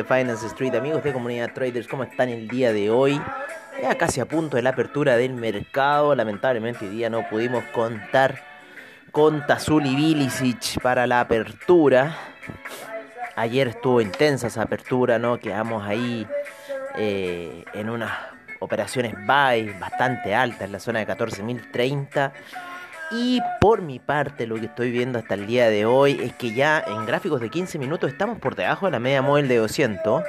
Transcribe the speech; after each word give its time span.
De 0.00 0.04
Finance 0.04 0.46
Street, 0.46 0.74
amigos 0.74 1.04
de 1.04 1.12
Comunidad 1.12 1.52
Traders, 1.52 1.86
¿cómo 1.86 2.04
están 2.04 2.30
el 2.30 2.48
día 2.48 2.72
de 2.72 2.88
hoy? 2.88 3.20
Ya 3.82 3.98
casi 3.98 4.18
a 4.18 4.24
punto 4.24 4.56
de 4.56 4.62
la 4.62 4.70
apertura 4.70 5.14
del 5.18 5.34
mercado, 5.34 6.14
lamentablemente 6.14 6.86
hoy 6.86 6.90
día 6.94 7.10
no 7.10 7.28
pudimos 7.28 7.64
contar 7.64 8.42
con 9.12 9.46
Tazuli 9.46 9.94
Bilicic 9.94 10.80
para 10.80 11.06
la 11.06 11.20
apertura. 11.20 12.16
Ayer 13.36 13.68
estuvo 13.68 14.00
intensa 14.00 14.46
esa 14.46 14.62
apertura, 14.62 15.18
¿no? 15.18 15.38
Quedamos 15.38 15.86
ahí 15.86 16.26
eh, 16.96 17.66
en 17.74 17.90
unas 17.90 18.10
operaciones 18.60 19.12
buy 19.26 19.68
bastante 19.78 20.34
altas, 20.34 20.62
en 20.62 20.72
la 20.72 20.80
zona 20.80 21.00
de 21.00 21.08
14.030 21.08 22.32
y 23.10 23.40
por 23.60 23.82
mi 23.82 23.98
parte, 23.98 24.46
lo 24.46 24.54
que 24.56 24.66
estoy 24.66 24.90
viendo 24.92 25.18
hasta 25.18 25.34
el 25.34 25.46
día 25.46 25.68
de 25.68 25.84
hoy 25.84 26.20
es 26.22 26.32
que 26.34 26.54
ya 26.54 26.82
en 26.86 27.06
gráficos 27.06 27.40
de 27.40 27.50
15 27.50 27.78
minutos 27.78 28.10
estamos 28.10 28.38
por 28.38 28.54
debajo 28.54 28.86
de 28.86 28.92
la 28.92 29.00
media 29.00 29.20
móvil 29.20 29.48
de 29.48 29.56
200. 29.56 30.22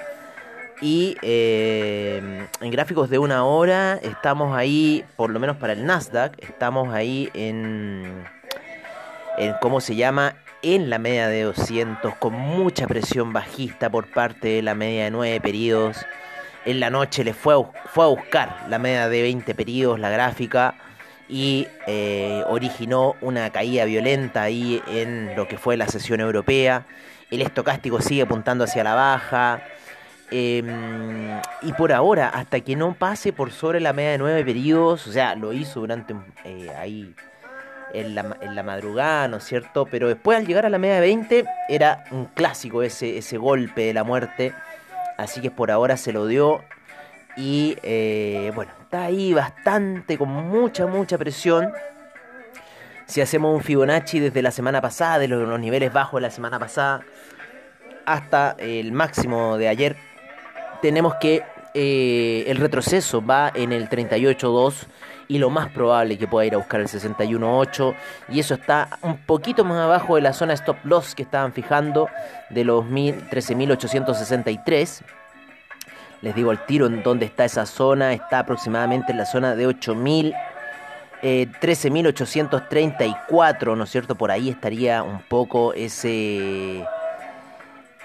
Y 0.81 1.15
eh, 1.21 2.47
en 2.59 2.71
gráficos 2.71 3.11
de 3.11 3.19
una 3.19 3.43
hora 3.45 3.99
estamos 4.01 4.57
ahí, 4.57 5.05
por 5.15 5.29
lo 5.29 5.39
menos 5.39 5.57
para 5.57 5.73
el 5.73 5.85
Nasdaq, 5.85 6.43
estamos 6.43 6.91
ahí 6.91 7.29
en, 7.35 8.23
en 9.37 9.53
¿cómo 9.61 9.79
se 9.79 9.95
llama? 9.95 10.33
En 10.63 10.89
la 10.89 10.97
media 10.97 11.27
de 11.27 11.43
200, 11.43 12.15
con 12.15 12.33
mucha 12.33 12.87
presión 12.87 13.31
bajista 13.31 13.91
por 13.91 14.11
parte 14.11 14.47
de 14.47 14.61
la 14.63 14.73
media 14.73 15.03
de 15.03 15.11
9 15.11 15.39
periodos. 15.39 16.03
En 16.65 16.79
la 16.79 16.89
noche 16.89 17.23
le 17.23 17.33
fue 17.35 17.55
fue 17.85 18.05
a 18.05 18.07
buscar 18.07 18.65
la 18.69 18.79
media 18.79 19.07
de 19.07 19.21
20 19.21 19.53
periodos, 19.53 19.99
la 19.99 20.09
gráfica 20.09 20.75
y 21.31 21.65
eh, 21.87 22.43
originó 22.47 23.15
una 23.21 23.49
caída 23.51 23.85
violenta 23.85 24.43
ahí 24.43 24.83
en 24.87 25.33
lo 25.37 25.47
que 25.47 25.57
fue 25.57 25.77
la 25.77 25.87
sesión 25.87 26.19
europea. 26.19 26.85
El 27.31 27.41
estocástico 27.41 28.01
sigue 28.01 28.23
apuntando 28.23 28.65
hacia 28.65 28.83
la 28.83 28.95
baja. 28.95 29.63
Em, 30.29 31.39
y 31.61 31.71
por 31.77 31.93
ahora, 31.93 32.27
hasta 32.27 32.59
que 32.59 32.75
no 32.75 32.93
pase 32.93 33.31
por 33.31 33.51
sobre 33.51 33.79
la 33.79 33.93
media 33.93 34.11
de 34.11 34.17
nueve 34.17 34.43
periodos, 34.43 35.07
o 35.07 35.11
sea, 35.13 35.35
lo 35.35 35.53
hizo 35.53 35.79
durante 35.79 36.13
eh, 36.43 36.69
ahí 36.77 37.15
en 37.93 38.13
la, 38.13 38.37
en 38.41 38.53
la, 38.53 38.63
madrugada, 38.63 39.29
¿no 39.29 39.37
es 39.37 39.45
cierto? 39.45 39.85
Pero 39.85 40.09
después 40.09 40.37
al 40.37 40.45
llegar 40.45 40.65
a 40.65 40.69
la 40.69 40.79
media 40.79 40.95
de 40.95 41.01
20 41.01 41.45
era 41.69 42.03
un 42.11 42.25
clásico 42.25 42.83
ese, 42.83 43.17
ese 43.17 43.37
golpe 43.37 43.83
de 43.83 43.93
la 43.93 44.03
muerte. 44.03 44.53
Así 45.17 45.39
que 45.39 45.49
por 45.49 45.71
ahora 45.71 45.95
se 45.95 46.11
lo 46.11 46.27
dio 46.27 46.61
y 47.37 47.77
eh, 47.83 48.51
bueno, 48.55 48.71
está 48.81 49.03
ahí 49.03 49.33
bastante, 49.33 50.17
con 50.17 50.29
mucha, 50.29 50.85
mucha 50.85 51.17
presión. 51.17 51.71
Si 53.05 53.21
hacemos 53.21 53.55
un 53.55 53.61
Fibonacci 53.61 54.19
desde 54.19 54.41
la 54.41 54.51
semana 54.51 54.81
pasada, 54.81 55.19
de 55.19 55.27
los, 55.27 55.59
niveles 55.59 55.91
bajos 55.91 56.19
de 56.19 56.21
la 56.21 56.31
semana 56.31 56.59
pasada, 56.59 57.01
hasta 58.05 58.55
el 58.57 58.91
máximo 58.91 59.57
de 59.57 59.67
ayer, 59.67 59.97
tenemos 60.81 61.15
que 61.15 61.43
eh, 61.73 62.45
el 62.47 62.57
retroceso 62.57 63.25
va 63.25 63.51
en 63.53 63.71
el 63.71 63.89
38.2 63.89 64.87
y 65.27 65.37
lo 65.37 65.49
más 65.49 65.69
probable 65.69 66.17
que 66.17 66.27
pueda 66.27 66.45
ir 66.45 66.53
a 66.55 66.57
buscar 66.57 66.81
el 66.81 66.87
61.8 66.87 67.95
y 68.29 68.41
eso 68.41 68.55
está 68.55 68.97
un 69.01 69.25
poquito 69.25 69.63
más 69.63 69.79
abajo 69.79 70.15
de 70.15 70.21
la 70.21 70.33
zona 70.33 70.53
stop 70.53 70.83
loss 70.83 71.15
que 71.15 71.23
estaban 71.23 71.53
fijando 71.53 72.09
de 72.49 72.65
los 72.65 72.83
13.863 72.85 75.01
les 76.21 76.35
digo 76.35 76.51
el 76.51 76.59
tiro 76.65 76.85
en 76.85 77.01
dónde 77.03 77.25
está 77.25 77.45
esa 77.45 77.65
zona. 77.65 78.13
Está 78.13 78.39
aproximadamente 78.39 79.11
en 79.11 79.17
la 79.17 79.25
zona 79.25 79.55
de 79.55 79.67
8000. 79.67 80.33
13.834, 81.21 83.73
eh, 83.73 83.75
¿no 83.75 83.83
es 83.83 83.91
cierto? 83.91 84.15
Por 84.15 84.31
ahí 84.31 84.49
estaría 84.49 85.03
un 85.03 85.21
poco 85.21 85.71
ese, 85.73 86.83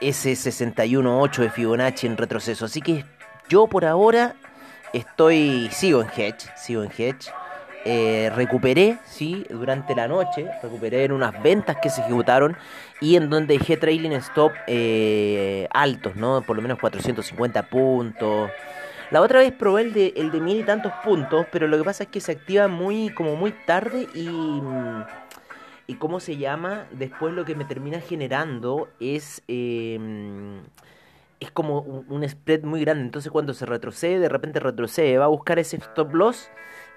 ese 0.02 0.32
61.8 0.32 1.36
de 1.38 1.50
Fibonacci 1.50 2.06
en 2.06 2.18
retroceso. 2.18 2.66
Así 2.66 2.82
que 2.82 3.06
yo 3.48 3.68
por 3.68 3.86
ahora 3.86 4.34
estoy, 4.92 5.70
sigo 5.72 6.02
en 6.02 6.08
hedge, 6.14 6.50
sigo 6.56 6.82
en 6.82 6.90
hedge. 6.96 7.30
Eh, 7.88 8.32
recuperé, 8.34 8.98
sí, 9.04 9.46
durante 9.48 9.94
la 9.94 10.08
noche, 10.08 10.50
recuperé 10.60 11.04
en 11.04 11.12
unas 11.12 11.40
ventas 11.40 11.76
que 11.80 11.88
se 11.88 12.00
ejecutaron 12.00 12.56
y 13.00 13.14
en 13.14 13.30
donde 13.30 13.58
dejé 13.58 13.76
trailing 13.76 14.10
stop 14.14 14.50
eh, 14.66 15.68
altos, 15.70 16.16
¿no? 16.16 16.42
Por 16.42 16.56
lo 16.56 16.62
menos 16.62 16.80
450 16.80 17.62
puntos. 17.68 18.50
La 19.12 19.20
otra 19.20 19.38
vez 19.38 19.52
probé 19.52 19.82
el 19.82 19.92
de, 19.92 20.14
el 20.16 20.32
de 20.32 20.40
mil 20.40 20.58
y 20.58 20.64
tantos 20.64 20.92
puntos, 21.04 21.46
pero 21.52 21.68
lo 21.68 21.78
que 21.78 21.84
pasa 21.84 22.02
es 22.02 22.08
que 22.08 22.20
se 22.20 22.32
activa 22.32 22.66
muy, 22.66 23.10
como 23.10 23.36
muy 23.36 23.52
tarde 23.52 24.08
y... 24.14 24.60
¿Y 25.88 25.94
cómo 25.94 26.18
se 26.18 26.36
llama? 26.36 26.88
Después 26.90 27.32
lo 27.32 27.44
que 27.44 27.54
me 27.54 27.64
termina 27.64 28.00
generando 28.00 28.88
es... 28.98 29.44
Em, 29.46 30.58
es 31.38 31.52
como 31.52 31.80
un, 32.08 32.28
spread 32.28 32.64
muy 32.64 32.80
grande. 32.80 33.04
Entonces 33.04 33.30
cuando 33.30 33.54
se 33.54 33.64
retrocede, 33.64 34.18
de 34.18 34.28
repente 34.28 34.58
retrocede, 34.58 35.18
va 35.18 35.26
a 35.26 35.28
buscar 35.28 35.60
ese 35.60 35.76
stop 35.76 36.12
loss 36.14 36.50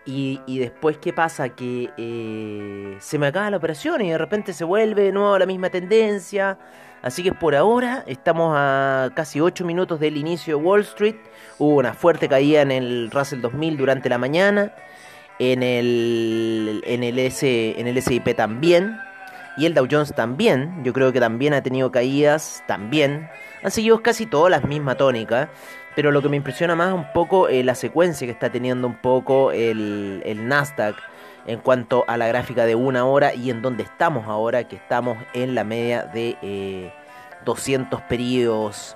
y, 0.05 0.59
después, 0.59 0.97
¿qué 0.97 1.13
pasa? 1.13 1.49
Que 1.49 1.91
eh, 1.97 2.97
se 2.99 3.19
me 3.19 3.27
acaba 3.27 3.49
la 3.51 3.57
operación 3.57 4.01
y 4.01 4.09
de 4.09 4.17
repente 4.17 4.53
se 4.53 4.63
vuelve 4.63 5.03
de 5.03 5.11
nuevo 5.11 5.37
la 5.37 5.45
misma 5.45 5.69
tendencia. 5.69 6.57
Así 7.01 7.23
que 7.23 7.31
por 7.31 7.55
ahora 7.55 8.03
estamos 8.07 8.53
a 8.57 9.11
casi 9.15 9.39
8 9.39 9.63
minutos 9.65 9.99
del 9.99 10.17
inicio 10.17 10.57
de 10.57 10.63
Wall 10.63 10.81
Street. 10.81 11.15
Hubo 11.59 11.75
una 11.75 11.93
fuerte 11.93 12.27
caída 12.27 12.61
en 12.61 12.71
el 12.71 13.11
Russell 13.11 13.41
2000 13.41 13.77
durante 13.77 14.09
la 14.09 14.17
mañana. 14.17 14.73
En 15.37 15.63
el, 15.63 16.81
en 16.85 17.03
el, 17.03 17.19
S, 17.19 17.79
en 17.79 17.87
el 17.87 18.01
SIP 18.01 18.35
también. 18.35 18.97
Y 19.59 19.65
el 19.65 19.73
Dow 19.73 19.87
Jones 19.89 20.13
también. 20.15 20.83
Yo 20.83 20.93
creo 20.93 21.11
que 21.11 21.19
también 21.19 21.53
ha 21.53 21.61
tenido 21.61 21.91
caídas. 21.91 22.63
También. 22.67 23.29
Han 23.61 23.71
seguido 23.71 24.01
casi 24.01 24.25
todas 24.25 24.49
las 24.49 24.63
mismas 24.63 24.97
tónicas 24.97 25.49
pero 25.99 26.11
lo 26.11 26.21
que 26.21 26.29
me 26.29 26.37
impresiona 26.37 26.75
más 26.75 26.89
es 26.89 26.93
un 26.93 27.11
poco 27.11 27.49
eh, 27.49 27.61
la 27.61 27.75
secuencia 27.75 28.25
que 28.25 28.31
está 28.31 28.49
teniendo 28.49 28.87
un 28.87 28.95
poco 28.95 29.51
el, 29.51 30.47
Nasdaq 30.47 30.95
en 31.45 31.59
cuanto 31.59 32.05
a 32.07 32.15
la 32.15 32.25
gráfica 32.25 32.65
de 32.65 32.73
una 32.73 33.03
hora 33.03 33.33
y 33.33 33.49
en 33.49 33.61
donde 33.61 33.83
estamos 33.83 34.25
ahora, 34.27 34.63
que 34.63 34.77
estamos 34.77 35.17
en 35.33 35.55
la 35.55 35.65
media 35.65 36.03
de 36.03 36.93
200 37.43 37.99
eh, 37.99 38.03
periodos 38.07 38.95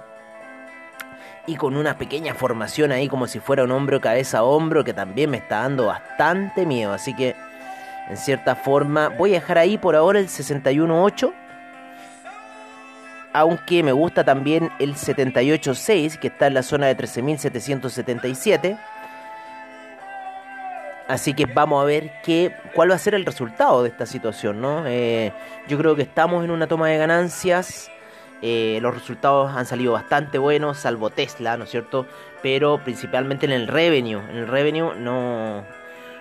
y 1.45 1.57
con 1.57 1.75
una 1.75 1.97
pequeña 1.97 2.35
formación 2.35 2.93
ahí 2.93 3.09
como 3.09 3.27
si 3.27 3.41
fuera 3.41 3.65
un 3.65 3.71
hombro 3.71 3.99
cabeza 3.99 4.37
a 4.37 4.43
hombro 4.43 4.85
que 4.85 4.93
también 4.93 5.29
me 5.29 5.37
está 5.37 5.59
dando 5.59 5.87
bastante 5.87 6.65
miedo, 6.65 6.93
así 6.93 7.13
que 7.13 7.35
en 8.09 8.17
cierta 8.17 8.55
forma 8.55 9.09
voy 9.09 9.31
a 9.31 9.39
dejar 9.39 9.57
ahí 9.57 9.77
por 9.77 9.95
ahora 9.95 10.19
el 10.19 10.27
61.8 10.27 11.33
aunque 13.33 13.81
me 13.81 13.91
gusta 13.91 14.23
también 14.23 14.71
el 14.79 14.95
78.6 14.95 16.19
que 16.19 16.27
está 16.27 16.47
en 16.47 16.53
la 16.53 16.63
zona 16.63 16.85
de 16.87 16.95
13.777. 16.95 18.79
Así 21.07 21.33
que 21.33 21.45
vamos 21.45 21.81
a 21.81 21.85
ver 21.85 22.11
qué, 22.23 22.55
cuál 22.73 22.91
va 22.91 22.95
a 22.95 22.99
ser 22.99 23.15
el 23.15 23.25
resultado 23.25 23.83
de 23.83 23.89
esta 23.89 24.05
situación, 24.05 24.61
¿no? 24.61 24.85
Eh, 24.87 25.33
yo 25.67 25.77
creo 25.77 25.95
que 25.95 26.03
estamos 26.03 26.45
en 26.45 26.51
una 26.51 26.67
toma 26.67 26.87
de 26.87 26.97
ganancias. 26.97 27.91
Eh, 28.41 28.79
los 28.81 28.93
resultados 28.93 29.51
han 29.55 29.65
salido 29.65 29.93
bastante 29.93 30.37
buenos, 30.37 30.77
salvo 30.77 31.09
Tesla, 31.09 31.57
¿no 31.57 31.65
es 31.65 31.71
cierto? 31.71 32.07
Pero 32.41 32.83
principalmente 32.83 33.45
en 33.45 33.51
el 33.51 33.67
revenue. 33.67 34.21
En 34.29 34.37
el 34.37 34.47
revenue 34.47 34.93
no, 34.95 35.65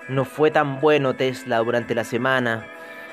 no 0.09 0.25
fue 0.25 0.51
tan 0.51 0.81
bueno 0.81 1.15
Tesla 1.15 1.59
durante 1.59 1.95
la 1.95 2.05
semana. 2.05 2.67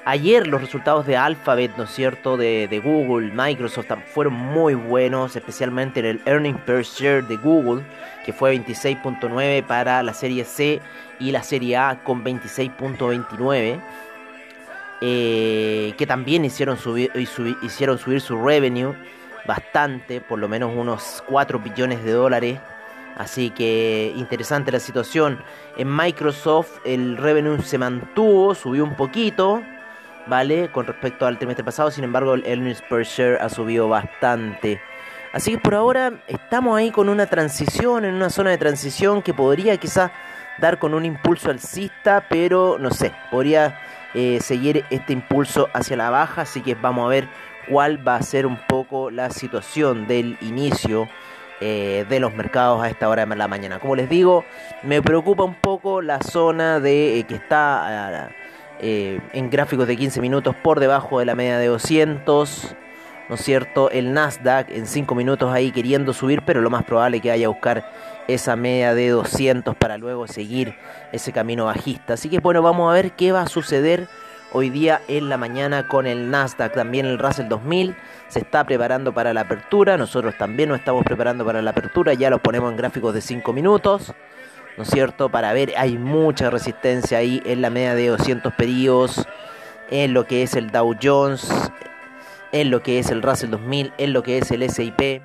Ayer 0.05 0.47
los 0.47 0.61
resultados 0.61 1.05
de 1.05 1.17
Alphabet, 1.17 1.71
¿no 1.77 1.83
es 1.83 1.91
cierto?, 1.91 2.37
de, 2.37 2.81
Google, 2.83 3.31
Microsoft, 3.33 3.91
fueron 4.13 4.33
muy 4.33 4.73
buenos, 4.73 5.35
especialmente 5.35 5.99
en 5.99 6.05
el 6.05 6.21
earning 6.25 6.57
per 6.57 6.83
share 6.83 7.23
de 7.27 7.37
Google, 7.37 7.83
que 8.25 8.33
fue 8.33 8.55
26.9 8.55 9.63
para 9.65 10.01
la 10.01 10.13
serie 10.13 10.45
C 10.45 10.79
y 11.19 11.31
la 11.31 11.43
serie 11.43 11.77
A 11.77 11.99
con 12.03 12.23
26.29. 12.23 13.79
Eh, 15.01 15.93
que 15.97 16.05
también 16.05 16.43
hicieron 16.43 16.77
subir, 16.77 17.11
hicieron 17.61 17.97
subir 17.97 18.19
su 18.19 18.41
revenue 18.43 18.93
bastante, 19.45 20.21
por 20.21 20.39
lo 20.39 20.47
menos 20.49 20.73
unos 20.75 21.23
4 21.27 21.59
billones 21.59 22.03
de 22.03 22.11
dólares. 22.11 22.59
Así 23.19 23.51
que 23.51 24.11
interesante 24.15 24.71
la 24.71 24.79
situación. 24.79 25.43
En 25.77 25.95
Microsoft 25.95 26.79
el 26.85 27.17
revenue 27.17 27.61
se 27.61 27.77
mantuvo, 27.77 28.55
subió 28.55 28.83
un 28.83 28.95
poquito. 28.95 29.61
¿vale? 30.27 30.71
Con 30.71 30.85
respecto 30.85 31.25
al 31.25 31.37
trimestre 31.37 31.65
pasado, 31.65 31.91
sin 31.91 32.03
embargo, 32.03 32.35
el 32.35 32.45
earnings 32.45 32.81
per 32.83 33.03
share 33.03 33.41
ha 33.41 33.49
subido 33.49 33.89
bastante. 33.89 34.79
Así 35.33 35.51
que 35.51 35.57
por 35.57 35.75
ahora 35.75 36.23
estamos 36.27 36.77
ahí 36.77 36.91
con 36.91 37.09
una 37.09 37.25
transición, 37.25 38.05
en 38.05 38.15
una 38.15 38.29
zona 38.29 38.51
de 38.51 38.57
transición 38.57 39.21
que 39.21 39.33
podría 39.33 39.77
quizás 39.77 40.11
dar 40.59 40.79
con 40.79 40.93
un 40.93 41.05
impulso 41.05 41.49
alcista, 41.49 42.25
pero 42.29 42.77
no 42.79 42.91
sé, 42.91 43.11
podría 43.31 43.79
eh, 44.13 44.39
seguir 44.41 44.85
este 44.89 45.13
impulso 45.13 45.69
hacia 45.73 45.97
la 45.97 46.09
baja, 46.09 46.41
así 46.41 46.61
que 46.61 46.75
vamos 46.75 47.05
a 47.05 47.09
ver 47.09 47.27
cuál 47.69 48.05
va 48.07 48.15
a 48.15 48.21
ser 48.21 48.45
un 48.45 48.57
poco 48.67 49.11
la 49.11 49.29
situación 49.29 50.07
del 50.07 50.37
inicio 50.41 51.07
eh, 51.61 52.05
de 52.09 52.19
los 52.19 52.33
mercados 52.33 52.81
a 52.81 52.89
esta 52.89 53.09
hora 53.09 53.25
de 53.25 53.35
la 53.35 53.47
mañana. 53.47 53.79
Como 53.79 53.95
les 53.95 54.09
digo, 54.09 54.45
me 54.83 55.01
preocupa 55.01 55.43
un 55.43 55.55
poco 55.55 56.01
la 56.01 56.19
zona 56.21 56.79
de 56.79 57.19
eh, 57.19 57.23
que 57.23 57.35
está... 57.35 58.31
Eh, 58.81 59.19
en 59.33 59.49
gráficos 59.49 59.87
de 59.87 59.97
15 59.97 60.21
minutos 60.21 60.55
por 60.55 60.79
debajo 60.79 61.19
de 61.19 61.25
la 61.25 61.35
media 61.35 61.57
de 61.57 61.67
200. 61.67 62.75
¿no 63.27 63.35
es 63.35 63.41
cierto? 63.41 63.91
El 63.91 64.13
Nasdaq 64.13 64.71
en 64.71 64.87
5 64.87 65.13
minutos 65.15 65.53
ahí 65.53 65.71
queriendo 65.71 66.13
subir, 66.13 66.41
pero 66.43 66.61
lo 66.61 66.69
más 66.69 66.83
probable 66.83 67.17
es 67.17 67.23
que 67.23 67.29
vaya 67.29 67.45
a 67.45 67.49
buscar 67.49 67.91
esa 68.27 68.55
media 68.55 68.95
de 68.95 69.09
200 69.09 69.75
para 69.75 69.97
luego 69.97 70.27
seguir 70.27 70.75
ese 71.11 71.31
camino 71.31 71.65
bajista. 71.65 72.13
Así 72.13 72.29
que 72.29 72.39
bueno, 72.39 72.61
vamos 72.61 72.89
a 72.89 72.93
ver 72.93 73.11
qué 73.11 73.31
va 73.31 73.41
a 73.41 73.47
suceder 73.47 74.07
hoy 74.51 74.69
día 74.69 75.01
en 75.07 75.29
la 75.29 75.37
mañana 75.37 75.87
con 75.87 76.07
el 76.07 76.29
Nasdaq. 76.29 76.73
También 76.73 77.05
el 77.05 77.19
Russell 77.19 77.47
2000 77.47 77.95
se 78.27 78.39
está 78.39 78.63
preparando 78.63 79.13
para 79.13 79.33
la 79.33 79.41
apertura. 79.41 79.97
Nosotros 79.97 80.35
también 80.37 80.69
nos 80.69 80.79
estamos 80.79 81.03
preparando 81.03 81.45
para 81.45 81.61
la 81.61 81.71
apertura. 81.71 82.13
Ya 82.13 82.29
lo 82.29 82.39
ponemos 82.39 82.71
en 82.71 82.77
gráficos 82.77 83.13
de 83.13 83.21
5 83.21 83.53
minutos. 83.53 84.13
¿No 84.77 84.83
es 84.83 84.89
cierto? 84.89 85.29
Para 85.29 85.51
ver, 85.53 85.73
hay 85.77 85.97
mucha 85.97 86.49
resistencia 86.49 87.17
ahí 87.17 87.41
en 87.45 87.61
la 87.61 87.69
media 87.69 87.95
de 87.95 88.07
200 88.07 88.53
periodos. 88.53 89.27
En 89.89 90.13
lo 90.13 90.25
que 90.25 90.43
es 90.43 90.55
el 90.55 90.71
Dow 90.71 90.95
Jones. 91.01 91.49
En 92.51 92.71
lo 92.71 92.81
que 92.81 92.99
es 92.99 93.11
el 93.11 93.21
Russell 93.21 93.49
2000. 93.49 93.93
En 93.97 94.13
lo 94.13 94.23
que 94.23 94.37
es 94.37 94.51
el 94.51 94.69
SIP. 94.69 95.21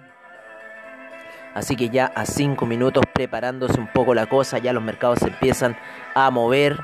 Así 1.55 1.77
que 1.77 1.89
ya 1.89 2.07
a 2.07 2.27
5 2.27 2.67
minutos 2.67 3.05
preparándose 3.13 3.79
un 3.79 3.87
poco 3.87 4.13
la 4.13 4.27
cosa. 4.27 4.59
Ya 4.59 4.73
los 4.73 4.83
mercados 4.83 5.21
se 5.21 5.29
empiezan 5.29 5.77
a 6.15 6.31
mover 6.31 6.81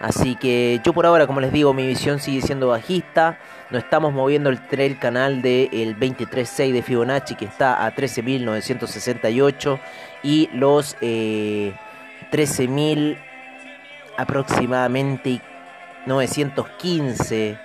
Así 0.00 0.36
que 0.36 0.80
yo 0.84 0.92
por 0.92 1.06
ahora, 1.06 1.26
como 1.26 1.40
les 1.40 1.52
digo, 1.52 1.72
mi 1.72 1.86
visión 1.86 2.18
sigue 2.18 2.42
siendo 2.42 2.68
bajista. 2.68 3.38
No 3.70 3.78
estamos 3.78 4.12
moviendo 4.12 4.50
el, 4.50 4.60
trail 4.66 4.98
canal 4.98 5.40
del 5.40 5.98
23.6 5.98 6.72
de 6.72 6.82
Fibonacci 6.82 7.34
que 7.34 7.46
está 7.46 7.86
a 7.86 7.94
13.968 7.94 9.80
y 10.22 10.50
los 10.52 10.96
13.000 10.98 11.72
eh, 13.12 13.18
aproximadamente 14.16 15.40
915 16.06 17.58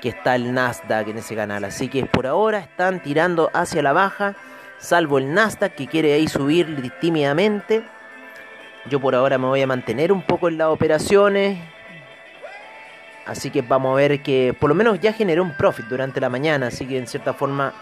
que 0.00 0.08
está 0.08 0.34
el 0.34 0.52
Nasdaq 0.52 1.08
en 1.08 1.18
ese 1.18 1.36
canal. 1.36 1.64
Así 1.64 1.88
que 1.88 2.04
por 2.06 2.26
ahora 2.26 2.58
están 2.58 3.00
tirando 3.00 3.50
hacia 3.54 3.82
la 3.82 3.92
baja, 3.92 4.34
salvo 4.78 5.18
el 5.18 5.32
Nasdaq 5.32 5.74
que 5.74 5.86
quiere 5.86 6.14
ahí 6.14 6.26
subir 6.26 6.92
tímidamente. 7.00 7.84
Yo 8.86 9.00
por 9.00 9.14
ahora 9.14 9.38
me 9.38 9.46
voy 9.46 9.62
a 9.62 9.66
mantener 9.66 10.12
un 10.12 10.22
poco 10.22 10.48
en 10.48 10.58
las 10.58 10.68
operaciones. 10.68 11.58
Así 13.26 13.50
que 13.50 13.62
vamos 13.62 13.92
a 13.92 13.96
ver 13.96 14.20
que 14.22 14.54
por 14.58 14.68
lo 14.68 14.74
menos 14.74 15.00
ya 15.00 15.12
generé 15.12 15.40
un 15.40 15.56
profit 15.56 15.86
durante 15.86 16.20
la 16.20 16.28
mañana. 16.28 16.66
Así 16.66 16.86
que 16.86 16.98
en 16.98 17.06
cierta 17.06 17.32
forma 17.32 17.72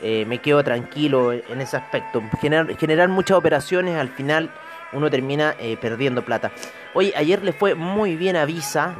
eh, 0.00 0.24
me 0.26 0.38
quedo 0.38 0.62
tranquilo 0.62 1.32
en 1.32 1.60
ese 1.60 1.76
aspecto. 1.76 2.22
Generar, 2.40 3.08
muchas 3.08 3.36
operaciones 3.36 3.96
al 3.96 4.08
final 4.08 4.50
uno 4.92 5.10
termina 5.10 5.56
eh, 5.58 5.76
perdiendo 5.80 6.24
plata. 6.24 6.52
Oye, 6.94 7.12
ayer 7.16 7.42
le 7.42 7.52
fue 7.52 7.74
muy 7.74 8.16
bien 8.16 8.36
a 8.36 8.44
Visa. 8.44 8.94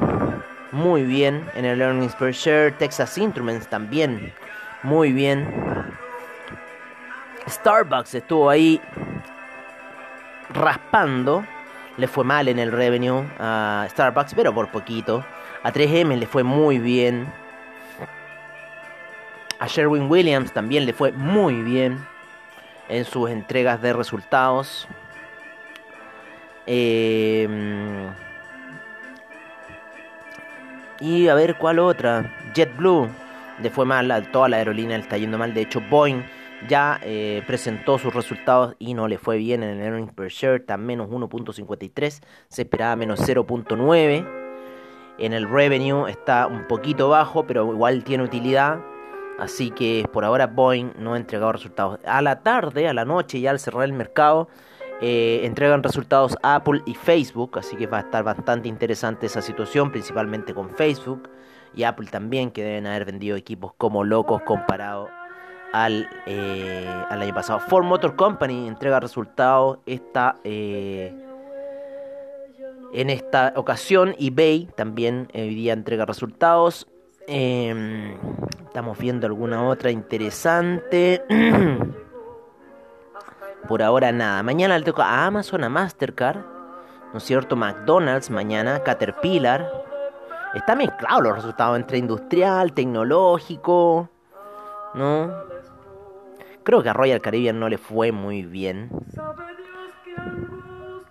Muy 0.73 1.03
bien 1.03 1.49
en 1.55 1.63
el 1.63 1.81
Earnings 1.81 2.15
Per 2.15 2.33
Share. 2.33 2.73
Texas 2.73 3.17
Instruments 3.17 3.67
también. 3.67 4.33
Muy 4.83 5.13
bien. 5.13 5.47
Starbucks 7.47 8.15
estuvo 8.15 8.49
ahí 8.49 8.81
raspando. 10.49 11.45
Le 11.97 12.07
fue 12.07 12.23
mal 12.23 12.47
en 12.47 12.59
el 12.59 12.71
revenue 12.71 13.23
a 13.39 13.87
Starbucks, 13.89 14.35
pero 14.35 14.53
por 14.53 14.69
poquito. 14.69 15.25
A 15.63 15.71
3M 15.71 16.17
le 16.17 16.27
fue 16.27 16.43
muy 16.43 16.77
bien. 16.77 17.27
A 19.59 19.67
Sherwin 19.67 20.09
Williams 20.09 20.51
también 20.53 20.85
le 20.85 20.93
fue 20.93 21.11
muy 21.11 21.63
bien 21.63 22.05
en 22.89 23.05
sus 23.05 23.29
entregas 23.29 23.81
de 23.81 23.93
resultados. 23.93 24.87
Em, 26.67 28.07
y 30.99 31.27
a 31.27 31.33
ver 31.33 31.55
cuál 31.55 31.79
otra. 31.79 32.31
JetBlue 32.53 33.09
le 33.61 33.69
fue 33.69 33.85
mal, 33.85 34.29
toda 34.31 34.49
la 34.49 34.57
aerolínea 34.57 34.97
le 34.97 35.03
está 35.03 35.17
yendo 35.17 35.37
mal. 35.37 35.53
De 35.53 35.61
hecho, 35.61 35.81
Boeing 35.81 36.23
ya 36.67 36.99
eh, 37.03 37.43
presentó 37.47 37.97
sus 37.97 38.13
resultados 38.13 38.75
y 38.79 38.93
no 38.93 39.07
le 39.07 39.17
fue 39.17 39.37
bien 39.37 39.63
en 39.63 39.79
el 39.79 39.81
earnings 39.81 40.13
per 40.13 40.29
share, 40.29 40.61
está 40.61 40.77
menos 40.77 41.09
1.53, 41.09 42.21
se 42.47 42.61
esperaba 42.61 42.95
menos 42.95 43.19
0.9. 43.27 44.27
En 45.19 45.33
el 45.33 45.49
revenue 45.49 46.09
está 46.09 46.47
un 46.47 46.67
poquito 46.67 47.09
bajo, 47.09 47.47
pero 47.47 47.71
igual 47.71 48.03
tiene 48.03 48.23
utilidad. 48.23 48.79
Así 49.39 49.71
que 49.71 50.07
por 50.11 50.25
ahora 50.25 50.47
Boeing 50.47 50.93
no 50.99 51.13
ha 51.13 51.17
entregado 51.17 51.51
resultados. 51.51 51.99
A 52.05 52.21
la 52.21 52.41
tarde, 52.41 52.87
a 52.87 52.93
la 52.93 53.05
noche, 53.05 53.39
ya 53.39 53.51
al 53.51 53.59
cerrar 53.59 53.83
el 53.83 53.93
mercado, 53.93 54.47
eh, 55.01 55.41
entregan 55.43 55.83
resultados 55.83 56.37
Apple 56.43 56.81
y 56.85 56.93
Facebook. 56.93 57.57
Así 57.57 57.75
que 57.75 57.87
va 57.87 57.97
a 57.97 58.01
estar 58.01 58.23
bastante 58.23 58.67
interesante 58.67 59.25
esa 59.25 59.41
situación, 59.41 59.91
principalmente 59.91 60.53
con 60.53 60.69
Facebook 60.69 61.29
y 61.75 61.83
Apple 61.83 62.07
también, 62.11 62.51
que 62.51 62.63
deben 62.63 62.87
haber 62.87 63.05
vendido 63.05 63.37
equipos 63.37 63.73
como 63.77 64.03
locos 64.03 64.41
comparado 64.43 65.09
al, 65.73 66.09
eh, 66.25 66.87
al 67.09 67.21
año 67.21 67.33
pasado. 67.33 67.59
Ford 67.59 67.85
Motor 67.85 68.15
Company 68.15 68.67
entrega 68.67 68.99
resultados 68.99 69.79
esta, 69.85 70.37
eh, 70.43 71.13
en 72.93 73.09
esta 73.09 73.53
ocasión. 73.55 74.15
eBay 74.19 74.67
también 74.75 75.29
hoy 75.33 75.55
día 75.55 75.73
entrega 75.73 76.05
resultados. 76.05 76.87
Em, 77.27 78.15
estamos 78.65 78.97
viendo 78.97 79.27
alguna 79.27 79.67
otra 79.67 79.91
interesante. 79.91 81.21
Por 83.67 83.83
ahora 83.83 84.11
nada. 84.13 84.43
Mañana 84.43 84.79
le 84.79 84.85
toca 84.85 85.03
a 85.03 85.25
Amazon, 85.25 85.63
a 85.63 85.69
Mastercard. 85.69 86.39
¿No 87.11 87.17
es 87.17 87.23
cierto? 87.23 87.55
McDonald's 87.55 88.29
mañana, 88.29 88.81
Caterpillar. 88.83 89.69
Está 90.53 90.75
mezclado 90.75 91.21
los 91.21 91.35
resultados 91.35 91.75
entre 91.77 91.97
industrial, 91.97 92.71
tecnológico. 92.73 94.09
¿No? 94.93 95.46
Creo 96.67 96.83
que 96.83 96.89
a 96.89 96.93
Royal 96.93 97.21
Caribbean 97.21 97.61
no 97.61 97.69
le 97.69 97.77
fue 97.77 98.11
muy 98.11 98.43
bien. 98.43 98.89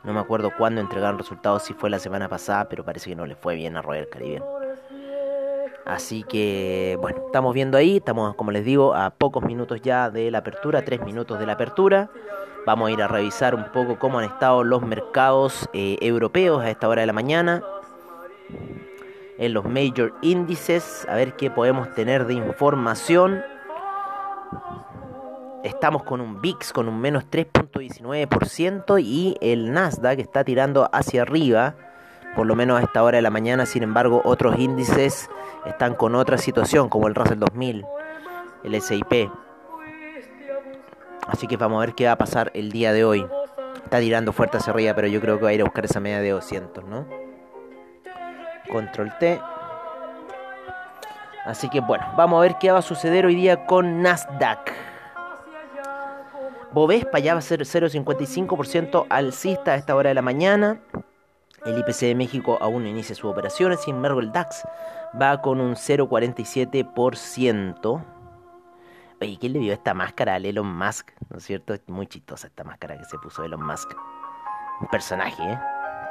No 0.04 0.12
me 0.12 0.20
acuerdo 0.20 0.52
cuándo 0.54 0.82
entregaron 0.82 1.16
resultados, 1.16 1.62
si 1.62 1.72
fue 1.72 1.88
la 1.88 1.98
semana 1.98 2.28
pasada, 2.28 2.68
pero 2.68 2.84
parece 2.84 3.08
que 3.08 3.16
no 3.16 3.24
le 3.24 3.36
fue 3.36 3.54
bien 3.54 3.74
a 3.74 3.80
Royal 3.80 4.06
Caribbean. 4.10 4.44
Así 5.86 6.24
que, 6.24 6.98
bueno, 7.00 7.22
estamos 7.24 7.54
viendo 7.54 7.78
ahí, 7.78 7.96
estamos, 7.96 8.34
como 8.34 8.50
les 8.50 8.66
digo, 8.66 8.94
a 8.94 9.08
pocos 9.08 9.44
minutos 9.44 9.80
ya 9.80 10.10
de 10.10 10.30
la 10.30 10.38
apertura, 10.38 10.84
tres 10.84 11.00
minutos 11.00 11.38
de 11.38 11.46
la 11.46 11.54
apertura. 11.54 12.10
Vamos 12.66 12.90
a 12.90 12.92
ir 12.92 13.00
a 13.00 13.08
revisar 13.08 13.54
un 13.54 13.72
poco 13.72 13.98
cómo 13.98 14.18
han 14.18 14.26
estado 14.26 14.62
los 14.62 14.82
mercados 14.82 15.70
eh, 15.72 15.96
europeos 16.02 16.62
a 16.62 16.68
esta 16.68 16.86
hora 16.86 17.00
de 17.00 17.06
la 17.06 17.14
mañana. 17.14 17.62
En 19.38 19.54
los 19.54 19.64
major 19.64 20.12
índices, 20.20 21.06
a 21.08 21.14
ver 21.14 21.32
qué 21.32 21.50
podemos 21.50 21.94
tener 21.94 22.26
de 22.26 22.34
información. 22.34 23.42
Estamos 25.66 26.04
con 26.04 26.20
un 26.20 26.40
VIX 26.40 26.72
con 26.72 26.88
un 26.88 27.00
menos 27.00 27.24
3.19% 27.28 29.02
y 29.02 29.36
el 29.40 29.72
Nasdaq 29.72 30.20
está 30.20 30.44
tirando 30.44 30.88
hacia 30.92 31.22
arriba, 31.22 31.74
por 32.36 32.46
lo 32.46 32.54
menos 32.54 32.78
a 32.78 32.84
esta 32.84 33.02
hora 33.02 33.16
de 33.16 33.22
la 33.22 33.30
mañana. 33.30 33.66
Sin 33.66 33.82
embargo, 33.82 34.22
otros 34.24 34.60
índices 34.60 35.28
están 35.64 35.96
con 35.96 36.14
otra 36.14 36.38
situación, 36.38 36.88
como 36.88 37.08
el 37.08 37.16
Russell 37.16 37.40
2000, 37.40 37.84
el 38.62 38.80
SIP. 38.80 39.28
Así 41.26 41.48
que 41.48 41.56
vamos 41.56 41.78
a 41.78 41.86
ver 41.86 41.96
qué 41.96 42.06
va 42.06 42.12
a 42.12 42.18
pasar 42.18 42.52
el 42.54 42.70
día 42.70 42.92
de 42.92 43.04
hoy. 43.04 43.26
Está 43.82 43.98
tirando 43.98 44.32
fuerte 44.32 44.58
hacia 44.58 44.72
arriba, 44.72 44.94
pero 44.94 45.08
yo 45.08 45.20
creo 45.20 45.36
que 45.38 45.46
va 45.46 45.50
a 45.50 45.54
ir 45.54 45.62
a 45.62 45.64
buscar 45.64 45.84
esa 45.84 45.98
media 45.98 46.20
de 46.20 46.30
200, 46.30 46.84
¿no? 46.84 47.08
Control 48.70 49.12
T. 49.18 49.40
Así 51.44 51.68
que 51.68 51.80
bueno, 51.80 52.06
vamos 52.16 52.38
a 52.38 52.42
ver 52.42 52.56
qué 52.60 52.70
va 52.70 52.78
a 52.78 52.82
suceder 52.82 53.26
hoy 53.26 53.34
día 53.34 53.66
con 53.66 54.00
Nasdaq. 54.02 54.95
Bovespa 56.76 57.18
ya 57.20 57.32
va 57.32 57.38
a 57.38 57.42
ser 57.42 57.62
0,55% 57.62 59.06
alcista 59.08 59.72
a 59.72 59.76
esta 59.76 59.96
hora 59.96 60.10
de 60.10 60.14
la 60.14 60.20
mañana. 60.20 60.82
El 61.64 61.78
IPC 61.78 62.00
de 62.00 62.14
México 62.14 62.58
aún 62.60 62.86
inicia 62.86 63.14
sus 63.14 63.30
operaciones, 63.30 63.80
sin 63.80 63.96
embargo 63.96 64.20
el 64.20 64.30
DAX 64.30 64.62
va 65.18 65.40
con 65.40 65.62
un 65.62 65.76
0,47%. 65.76 68.04
Oye, 69.22 69.38
¿quién 69.40 69.54
le 69.54 69.60
dio 69.60 69.72
esta 69.72 69.94
máscara 69.94 70.34
a 70.34 70.36
Elon 70.36 70.66
Musk? 70.66 71.12
¿No 71.30 71.38
es 71.38 71.44
cierto? 71.44 71.72
Es 71.72 71.80
muy 71.86 72.06
chistosa 72.08 72.48
esta 72.48 72.62
máscara 72.62 72.98
que 72.98 73.06
se 73.06 73.16
puso 73.20 73.42
Elon 73.42 73.64
Musk. 73.64 73.94
Un 74.82 74.88
personaje, 74.88 75.42
¿eh? 75.42 75.58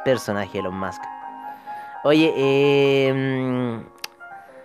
Personaje 0.03 0.57
Elon 0.57 0.79
Musk. 0.79 1.03
Oye, 2.03 2.33
eh, 2.35 3.83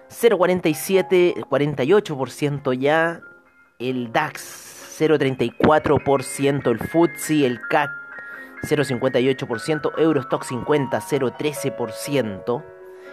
0,47, 0.08 1.44
48% 1.44 2.72
ya. 2.72 3.20
El 3.78 4.10
DAX 4.12 4.69
0,34%, 5.00 6.70
el 6.70 6.78
FTSE, 6.78 7.46
el 7.46 7.60
CAC 7.68 7.90
0,58%, 8.62 9.92
Eurostock 9.98 10.44
50 10.44 11.00
0,13%, 11.00 12.64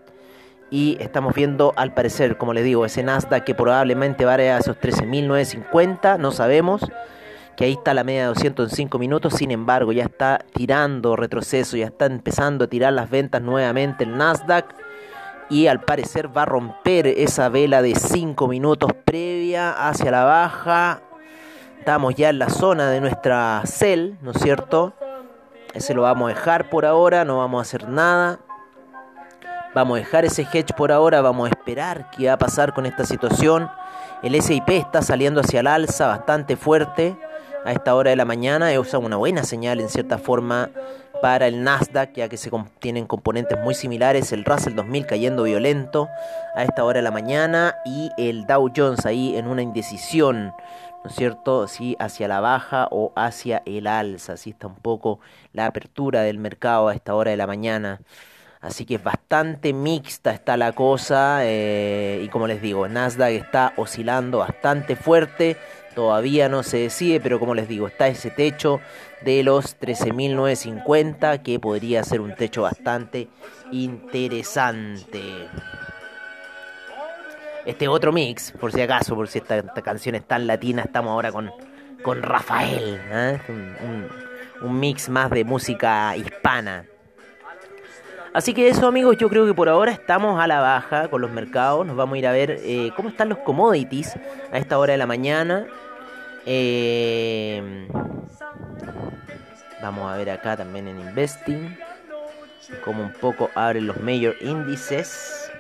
Y 0.71 0.97
estamos 1.01 1.35
viendo, 1.35 1.75
al 1.77 1.93
parecer, 1.93 2.39
como 2.39 2.55
les 2.55 2.65
digo, 2.65 2.87
ese 2.87 3.03
Nasdaq 3.03 3.45
que 3.45 3.55
probablemente 3.55 4.25
vaya 4.25 4.57
a 4.57 4.59
esos 4.59 4.79
13.950. 4.79 6.19
No 6.19 6.31
sabemos. 6.31 6.91
Que 7.57 7.65
ahí 7.65 7.73
está 7.73 7.93
la 7.93 8.05
media 8.05 8.23
de 8.23 8.29
205 8.29 8.99
minutos. 8.99 9.35
Sin 9.35 9.51
embargo, 9.51 9.93
ya 9.93 10.05
está 10.05 10.39
tirando 10.55 11.17
retroceso. 11.17 11.77
Ya 11.77 11.87
está 11.87 12.07
empezando 12.07 12.65
a 12.65 12.69
tirar 12.69 12.95
las 12.95 13.11
ventas 13.11 13.43
nuevamente 13.43 14.05
el 14.05 14.17
Nasdaq. 14.17 14.75
Y 15.51 15.67
al 15.67 15.83
parecer 15.83 16.35
va 16.35 16.43
a 16.43 16.47
romper 16.47 17.07
esa 17.07 17.51
vela 17.51 17.83
de 17.83 17.95
5 17.95 18.49
minutos 18.49 18.91
previa 19.05 19.73
hacia 19.73 20.11
la 20.11 20.25
baja. 20.25 21.03
Estamos 21.79 22.15
ya 22.15 22.31
en 22.31 22.39
la 22.39 22.49
zona 22.49 22.89
de 22.89 23.01
nuestra 23.01 23.61
cel, 23.67 24.17
¿no 24.23 24.31
es 24.31 24.39
cierto? 24.41 24.95
Ese 25.75 25.95
lo 25.95 26.03
vamos 26.03 26.31
a 26.31 26.35
dejar 26.35 26.69
por 26.69 26.85
ahora, 26.85 27.25
no 27.25 27.39
vamos 27.39 27.59
a 27.59 27.63
hacer 27.63 27.89
nada. 27.89 28.41
Vamos 29.75 29.97
a 29.97 30.01
dejar 30.01 30.27
ese 30.27 30.43
hedge 30.43 30.75
por 30.77 30.93
ahora, 30.93 31.23
vamos 31.23 31.47
a 31.47 31.51
esperar 31.51 32.11
qué 32.11 32.27
va 32.27 32.35
a 32.35 32.39
pasar 32.39 32.75
con 32.75 32.85
esta 32.85 33.07
situación. 33.07 33.71
El 34.23 34.41
SIP 34.41 34.69
está 34.69 35.01
saliendo 35.01 35.41
hacia 35.41 35.61
el 35.61 35.67
alza 35.67 36.09
bastante 36.09 36.57
fuerte 36.57 37.17
a 37.65 37.73
esta 37.73 37.95
hora 37.95 38.11
de 38.11 38.17
la 38.17 38.27
mañana. 38.27 38.71
Es 38.73 38.93
una 38.93 39.17
buena 39.17 39.45
señal 39.45 39.81
en 39.81 39.89
cierta 39.89 40.19
forma 40.19 40.69
para 41.23 41.47
el 41.47 41.63
Nasdaq, 41.63 42.15
ya 42.15 42.29
que 42.29 42.37
se 42.37 42.51
tienen 42.81 43.07
componentes 43.07 43.57
muy 43.61 43.75
similares. 43.75 44.33
El 44.33 44.45
Russell 44.45 44.75
2000 44.75 45.07
cayendo 45.07 45.45
violento 45.45 46.09
a 46.57 46.65
esta 46.65 46.85
hora 46.85 46.99
de 46.99 47.03
la 47.03 47.13
mañana 47.13 47.77
y 47.85 48.11
el 48.19 48.45
Dow 48.45 48.73
Jones 48.77 49.07
ahí 49.07 49.37
en 49.37 49.47
una 49.47 49.63
indecisión. 49.63 50.53
¿no 51.05 51.11
es 51.11 51.15
cierto? 51.15 51.69
Si 51.69 51.97
hacia 52.01 52.27
la 52.27 52.41
baja 52.41 52.89
o 52.91 53.13
hacia 53.15 53.63
el 53.67 53.87
alza, 53.87 54.33
así 54.33 54.51
está 54.51 54.67
un 54.67 54.75
poco 54.75 55.21
la 55.53 55.67
apertura 55.67 56.23
del 56.23 56.39
mercado 56.39 56.89
a 56.89 56.95
esta 56.95 57.15
hora 57.15 57.31
de 57.31 57.37
la 57.37 57.47
mañana. 57.47 58.01
Así 58.61 58.85
que 58.85 58.97
es 58.97 59.03
bastante 59.03 59.73
mixta 59.73 60.33
está 60.33 60.57
la 60.57 60.73
cosa 60.73 61.41
eh, 61.43 62.23
y 62.25 62.29
como 62.29 62.49
les 62.49 62.61
digo, 62.61 62.89
Nasdaq 62.89 63.33
está 63.33 63.73
oscilando 63.77 64.39
bastante 64.39 64.97
fuerte, 64.97 65.57
todavía 65.95 66.49
no 66.49 66.63
se 66.63 66.79
decide, 66.79 67.21
pero 67.21 67.39
como 67.39 67.55
les 67.55 67.69
digo, 67.69 67.87
está 67.87 68.09
ese 68.09 68.31
techo 68.31 68.81
de 69.23 69.43
los 69.43 69.79
13.950 69.79 71.43
que 71.43 71.59
podría 71.61 72.03
ser 72.05 72.21
un 72.21 72.35
techo 72.35 72.63
bastante 72.63 73.29
interesante 73.71 75.49
este 77.65 77.89
otro 77.89 78.13
mix, 78.13 78.53
por 78.53 78.73
si 78.73 78.81
acaso, 78.81 79.15
por 79.15 79.29
si 79.29 79.39
esta, 79.39 79.63
canción 79.83 80.15
es 80.15 80.27
tan 80.27 80.47
latina, 80.47 80.83
estamos 80.83 81.13
ahora 81.13 81.31
con, 81.33 81.51
con 82.03 82.23
Rafael, 82.23 83.01
¿eh? 83.11 83.41
un, 84.63 84.81
mix 84.81 85.09
más 85.09 85.31
de 85.31 85.45
música 85.45 86.17
hispana. 86.17 86.87
Así 88.35 88.55
que 88.55 88.69
eso 88.69 88.87
amigos, 88.87 89.19
yo 89.19 89.29
creo 89.29 89.45
que 89.45 89.53
por 89.53 89.69
ahora 89.69 89.93
estamos 89.93 90.41
a 90.41 90.47
la 90.47 90.61
baja 90.61 91.09
con 91.09 91.21
los 91.21 91.31
mercados, 91.31 91.87
nos 91.87 91.97
vamos 91.97 92.15
a 92.15 92.19
ir 92.19 92.27
a 92.27 92.33
ver 92.33 92.61
eh, 92.63 92.91
cómo 92.97 93.11
están 93.11 93.29
los 93.29 93.39
commodities 93.39 94.17
a 94.51 94.57
esta 94.57 94.79
hora 94.79 94.93
de 94.93 94.99
la 94.99 95.07
mañana. 95.07 95.67
Eh, 96.47 97.87
vamos 99.83 100.11
a 100.11 100.17
ver 100.17 100.31
acá 100.31 100.57
también 100.57 100.89
en 100.89 100.99
Investing, 100.99 101.77
cómo 102.83 103.03
un 103.03 103.13
poco 103.13 103.51
abren 103.55 103.87
los 103.87 103.99
major 103.99 104.35
índices. 104.41 105.51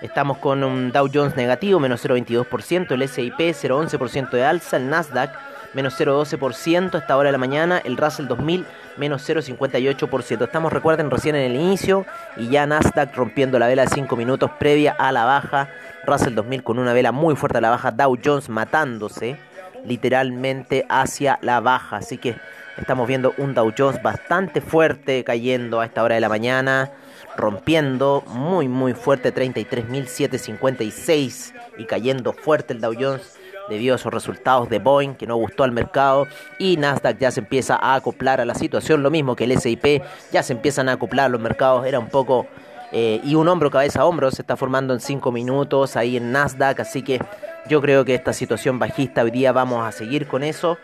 Estamos 0.00 0.38
con 0.38 0.64
un 0.64 0.90
Dow 0.90 1.08
Jones 1.12 1.36
negativo, 1.36 1.78
menos 1.78 2.02
0,22%, 2.02 2.92
el 2.92 3.08
SIP 3.08 3.38
0,11% 3.38 4.30
de 4.30 4.44
alza, 4.44 4.78
el 4.78 4.88
Nasdaq 4.88 5.51
menos 5.74 5.98
0,12% 5.98 6.94
a 6.94 6.98
esta 6.98 7.16
hora 7.16 7.28
de 7.28 7.32
la 7.32 7.38
mañana, 7.38 7.80
el 7.84 7.96
Russell 7.96 8.26
2000 8.26 8.66
menos 8.96 9.28
0,58%. 9.28 10.44
Estamos, 10.44 10.72
recuerden, 10.72 11.10
recién 11.10 11.34
en 11.34 11.50
el 11.50 11.56
inicio 11.56 12.06
y 12.36 12.48
ya 12.48 12.66
Nasdaq 12.66 13.14
rompiendo 13.16 13.58
la 13.58 13.66
vela 13.66 13.82
de 13.82 13.88
5 13.88 14.16
minutos 14.16 14.50
previa 14.58 14.92
a 14.92 15.12
la 15.12 15.24
baja, 15.24 15.68
Russell 16.06 16.34
2000 16.34 16.62
con 16.62 16.78
una 16.78 16.92
vela 16.92 17.12
muy 17.12 17.36
fuerte 17.36 17.58
a 17.58 17.60
la 17.60 17.70
baja, 17.70 17.90
Dow 17.90 18.18
Jones 18.22 18.48
matándose 18.48 19.36
literalmente 19.84 20.86
hacia 20.88 21.38
la 21.42 21.60
baja. 21.60 21.96
Así 21.96 22.18
que 22.18 22.36
estamos 22.76 23.08
viendo 23.08 23.34
un 23.38 23.54
Dow 23.54 23.72
Jones 23.76 24.02
bastante 24.02 24.60
fuerte 24.60 25.24
cayendo 25.24 25.80
a 25.80 25.86
esta 25.86 26.02
hora 26.02 26.16
de 26.16 26.20
la 26.20 26.28
mañana 26.28 26.92
rompiendo 27.36 28.22
muy 28.26 28.68
muy 28.68 28.94
fuerte 28.94 29.34
33.756 29.34 31.52
y 31.78 31.86
cayendo 31.86 32.32
fuerte 32.32 32.74
el 32.74 32.80
Dow 32.80 32.94
Jones 32.98 33.36
debido 33.72 33.94
a 33.94 33.96
esos 33.96 34.12
resultados 34.12 34.68
de 34.68 34.78
Boeing 34.78 35.14
que 35.14 35.26
no 35.26 35.36
gustó 35.36 35.64
al 35.64 35.72
mercado 35.72 36.26
y 36.58 36.76
Nasdaq 36.76 37.18
ya 37.18 37.30
se 37.30 37.40
empieza 37.40 37.76
a 37.76 37.94
acoplar 37.94 38.40
a 38.40 38.44
la 38.44 38.54
situación, 38.54 39.02
lo 39.02 39.10
mismo 39.10 39.34
que 39.34 39.44
el 39.44 39.58
SIP 39.58 40.02
ya 40.30 40.42
se 40.42 40.52
empiezan 40.52 40.88
a 40.88 40.92
acoplar 40.92 41.30
los 41.30 41.40
mercados, 41.40 41.86
era 41.86 41.98
un 41.98 42.08
poco 42.08 42.46
eh, 42.92 43.20
y 43.24 43.34
un 43.34 43.48
hombro 43.48 43.70
cabeza 43.70 44.04
hombro 44.04 44.30
se 44.30 44.42
está 44.42 44.56
formando 44.56 44.92
en 44.92 45.00
5 45.00 45.32
minutos 45.32 45.96
ahí 45.96 46.18
en 46.18 46.30
Nasdaq, 46.30 46.80
así 46.80 47.02
que 47.02 47.18
yo 47.66 47.80
creo 47.80 48.04
que 48.04 48.14
esta 48.14 48.34
situación 48.34 48.78
bajista 48.78 49.22
hoy 49.22 49.30
día 49.30 49.52
vamos 49.52 49.86
a 49.86 49.92
seguir 49.92 50.26
con 50.26 50.42
eso. 50.42 50.76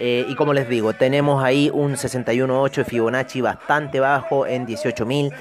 Eh, 0.00 0.24
y 0.28 0.36
como 0.36 0.54
les 0.54 0.68
digo, 0.68 0.92
tenemos 0.92 1.42
ahí 1.42 1.70
un 1.74 1.96
61.8 1.96 2.76
de 2.76 2.84
Fibonacci 2.84 3.40
bastante 3.40 3.98
bajo 3.98 4.46
en 4.46 4.64
18.000. 4.66 5.32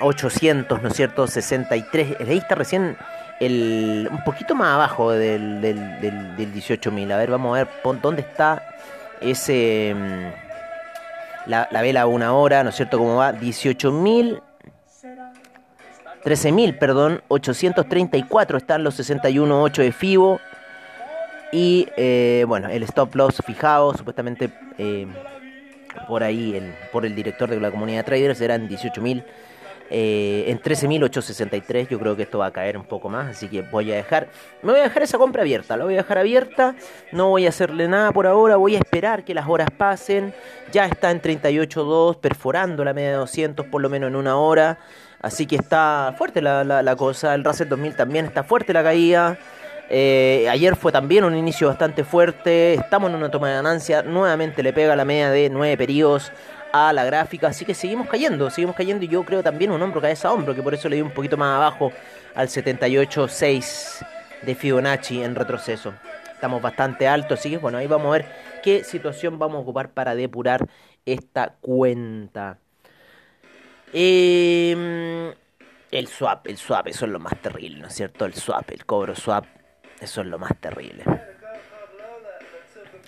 800, 0.00 0.78
em, 0.78 0.82
¿no 0.82 0.88
es 0.88 0.94
cierto? 0.94 1.26
63. 1.26 2.16
Ahí 2.20 2.38
está 2.38 2.54
recién 2.54 2.96
el, 3.46 4.08
un 4.10 4.24
poquito 4.24 4.54
más 4.54 4.74
abajo 4.74 5.12
del, 5.12 5.60
del, 5.60 6.00
del, 6.00 6.52
18.000. 6.54 7.12
A 7.12 7.16
ver, 7.16 7.30
vamos 7.30 7.56
a 7.56 7.64
ver 7.64 7.68
dónde 8.00 8.22
está 8.22 8.62
ese. 9.20 9.94
La, 11.46 11.68
la, 11.70 11.82
vela 11.82 12.02
a 12.02 12.06
una 12.06 12.32
hora, 12.32 12.62
¿no 12.62 12.70
es 12.70 12.76
cierto? 12.76 12.98
¿Cómo 12.98 13.16
va? 13.16 13.32
18.000. 13.34 14.40
13.000, 16.24 16.78
perdón, 16.78 17.22
834 17.28 18.56
están 18.56 18.82
los 18.82 18.98
61.8 18.98 19.82
de 19.82 19.92
FIBO. 19.92 20.40
Y 21.52 21.86
eh, 21.96 22.44
bueno, 22.48 22.68
el 22.68 22.82
stop 22.82 23.14
loss 23.14 23.42
fijado, 23.44 23.94
supuestamente 23.94 24.50
eh, 24.78 25.06
por 26.08 26.22
ahí 26.22 26.56
el, 26.56 26.74
por 26.90 27.04
el 27.04 27.14
director 27.14 27.48
de 27.48 27.60
la 27.60 27.70
comunidad 27.70 27.98
de 27.98 28.04
traders 28.04 28.40
eran 28.40 28.68
18.000 28.68 29.22
eh, 29.90 30.44
en 30.48 30.60
13.863 30.60 31.88
yo 31.88 31.98
creo 31.98 32.16
que 32.16 32.22
esto 32.22 32.38
va 32.38 32.46
a 32.46 32.52
caer 32.52 32.78
un 32.78 32.84
poco 32.84 33.08
más 33.10 33.28
así 33.28 33.48
que 33.48 33.62
voy 33.62 33.92
a 33.92 33.96
dejar 33.96 34.28
me 34.62 34.72
voy 34.72 34.80
a 34.80 34.84
dejar 34.84 35.02
esa 35.02 35.18
compra 35.18 35.42
abierta 35.42 35.76
la 35.76 35.84
voy 35.84 35.94
a 35.94 35.98
dejar 35.98 36.18
abierta 36.18 36.74
no 37.12 37.28
voy 37.28 37.46
a 37.46 37.50
hacerle 37.50 37.86
nada 37.86 38.10
por 38.12 38.26
ahora 38.26 38.56
voy 38.56 38.76
a 38.76 38.78
esperar 38.78 39.24
que 39.24 39.34
las 39.34 39.46
horas 39.46 39.68
pasen 39.76 40.32
ya 40.72 40.86
está 40.86 41.10
en 41.10 41.20
38.2 41.20 42.18
perforando 42.18 42.82
la 42.82 42.94
media 42.94 43.10
de 43.10 43.16
200 43.16 43.66
por 43.66 43.82
lo 43.82 43.90
menos 43.90 44.08
en 44.08 44.16
una 44.16 44.36
hora 44.36 44.78
así 45.20 45.46
que 45.46 45.56
está 45.56 46.14
fuerte 46.16 46.40
la, 46.40 46.64
la, 46.64 46.96
cosa 46.96 47.34
el 47.34 47.44
Russell 47.44 47.68
2000 47.68 47.96
también 47.96 48.24
está 48.24 48.42
fuerte 48.42 48.72
la 48.72 48.82
caída 48.82 49.38
eh, 49.90 50.48
ayer 50.50 50.76
fue 50.76 50.92
también 50.92 51.24
un 51.24 51.36
inicio 51.36 51.68
bastante 51.68 52.04
fuerte. 52.04 52.74
Estamos 52.74 53.10
en 53.10 53.16
una 53.16 53.30
toma 53.30 53.48
de 53.48 53.56
ganancia. 53.56 54.02
Nuevamente 54.02 54.62
le 54.62 54.72
pega 54.72 54.96
la 54.96 55.04
media 55.04 55.30
de 55.30 55.50
9 55.50 55.76
periodos 55.76 56.32
a 56.74 56.92
la 56.92 57.04
gráfica. 57.04 57.46
Así 57.46 57.64
que 57.64 57.72
seguimos 57.72 58.08
cayendo, 58.08 58.50
seguimos 58.50 58.74
cayendo. 58.74 59.04
Y 59.04 59.08
yo 59.08 59.24
creo 59.24 59.44
también 59.44 59.70
un 59.70 59.80
hombro 59.80 60.00
cabeza 60.00 60.28
a 60.28 60.32
hombro, 60.32 60.56
que 60.56 60.62
por 60.62 60.74
eso 60.74 60.88
le 60.88 60.96
di 60.96 61.02
un 61.02 61.12
poquito 61.12 61.36
más 61.36 61.54
abajo 61.54 61.92
al 62.34 62.48
78.6 62.48 64.04
de 64.42 64.54
Fibonacci 64.56 65.22
en 65.22 65.36
retroceso. 65.36 65.94
Estamos 66.32 66.60
bastante 66.60 67.06
altos, 67.06 67.38
así 67.38 67.50
que 67.50 67.58
bueno, 67.58 67.78
ahí 67.78 67.86
vamos 67.86 68.08
a 68.08 68.18
ver 68.18 68.26
qué 68.62 68.82
situación 68.82 69.38
vamos 69.38 69.58
a 69.58 69.60
ocupar 69.60 69.90
para 69.90 70.16
depurar 70.16 70.66
esta 71.06 71.54
cuenta. 71.60 72.58
Em, 73.92 75.32
el 75.92 76.08
swap, 76.08 76.48
el 76.48 76.56
swap, 76.56 76.88
eso 76.88 77.04
es 77.04 77.12
lo 77.12 77.20
más 77.20 77.40
terrible, 77.40 77.78
¿no 77.78 77.86
es 77.86 77.94
cierto? 77.94 78.24
El 78.24 78.34
swap, 78.34 78.68
el 78.72 78.84
cobro 78.84 79.14
swap, 79.14 79.44
eso 80.00 80.22
es 80.22 80.26
lo 80.26 80.40
más 80.40 80.50
terrible. 80.60 81.04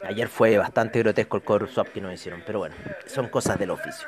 Ayer 0.08 0.28
fue 0.28 0.56
bastante 0.56 1.00
grotesco 1.00 1.36
el 1.36 1.42
cobro 1.42 1.66
swap 1.66 1.88
que 1.88 2.00
nos 2.00 2.14
hicieron, 2.14 2.42
pero 2.46 2.60
bueno, 2.60 2.74
son 3.06 3.28
cosas 3.28 3.58
del 3.58 3.70
oficio. 3.70 4.06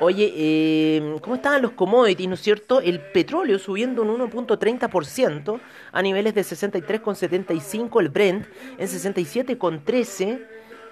Oye, 0.00 0.32
eh, 0.36 1.16
¿cómo 1.20 1.34
estaban 1.34 1.60
los 1.60 1.72
commodities, 1.72 2.28
no 2.28 2.34
es 2.34 2.40
cierto? 2.40 2.80
El 2.80 3.00
petróleo 3.00 3.58
subiendo 3.58 4.02
un 4.02 4.20
1.30% 4.20 5.60
a 5.90 6.02
niveles 6.02 6.34
de 6.34 6.42
63,75, 6.42 8.00
el 8.00 8.08
Brent 8.08 8.46
en 8.78 8.86
67,13 8.86 10.46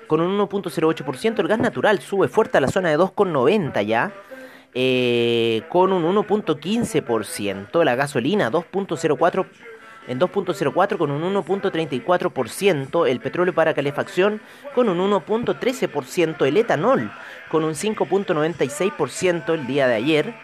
con 0.09 0.21
un 0.21 0.39
1.08%, 0.39 1.39
el 1.39 1.49
gas 1.49 1.59
natural 1.59 2.01
sube 2.01 2.27
fuerte 2.27 2.59
a 2.59 2.61
la 2.61 2.69
zona 2.69 2.91
de 2.91 2.99
2,90 2.99 3.85
ya. 3.85 4.13
Eh, 4.79 5.63
con 5.71 5.93
un 5.93 6.05
1.15%, 6.05 7.83
la 7.83 7.95
gasolina 7.95 8.51
2.04 8.51 9.47
en 10.09 10.21
2.04 10.21 10.97
con 10.97 11.11
un 11.11 11.35
1.34%, 11.35 13.09
el 13.09 13.21
petróleo 13.21 13.55
para 13.55 13.75
calefacción 13.75 14.41
con 14.75 14.89
un 14.89 14.99
1.13%, 14.99 16.47
el 16.47 16.57
etanol 16.57 17.11
con 17.49 17.65
un 17.65 17.75
5.96% 17.75 19.55
el 19.55 19.67
día 19.67 19.89
de 19.89 19.95
ayer, 19.95 20.35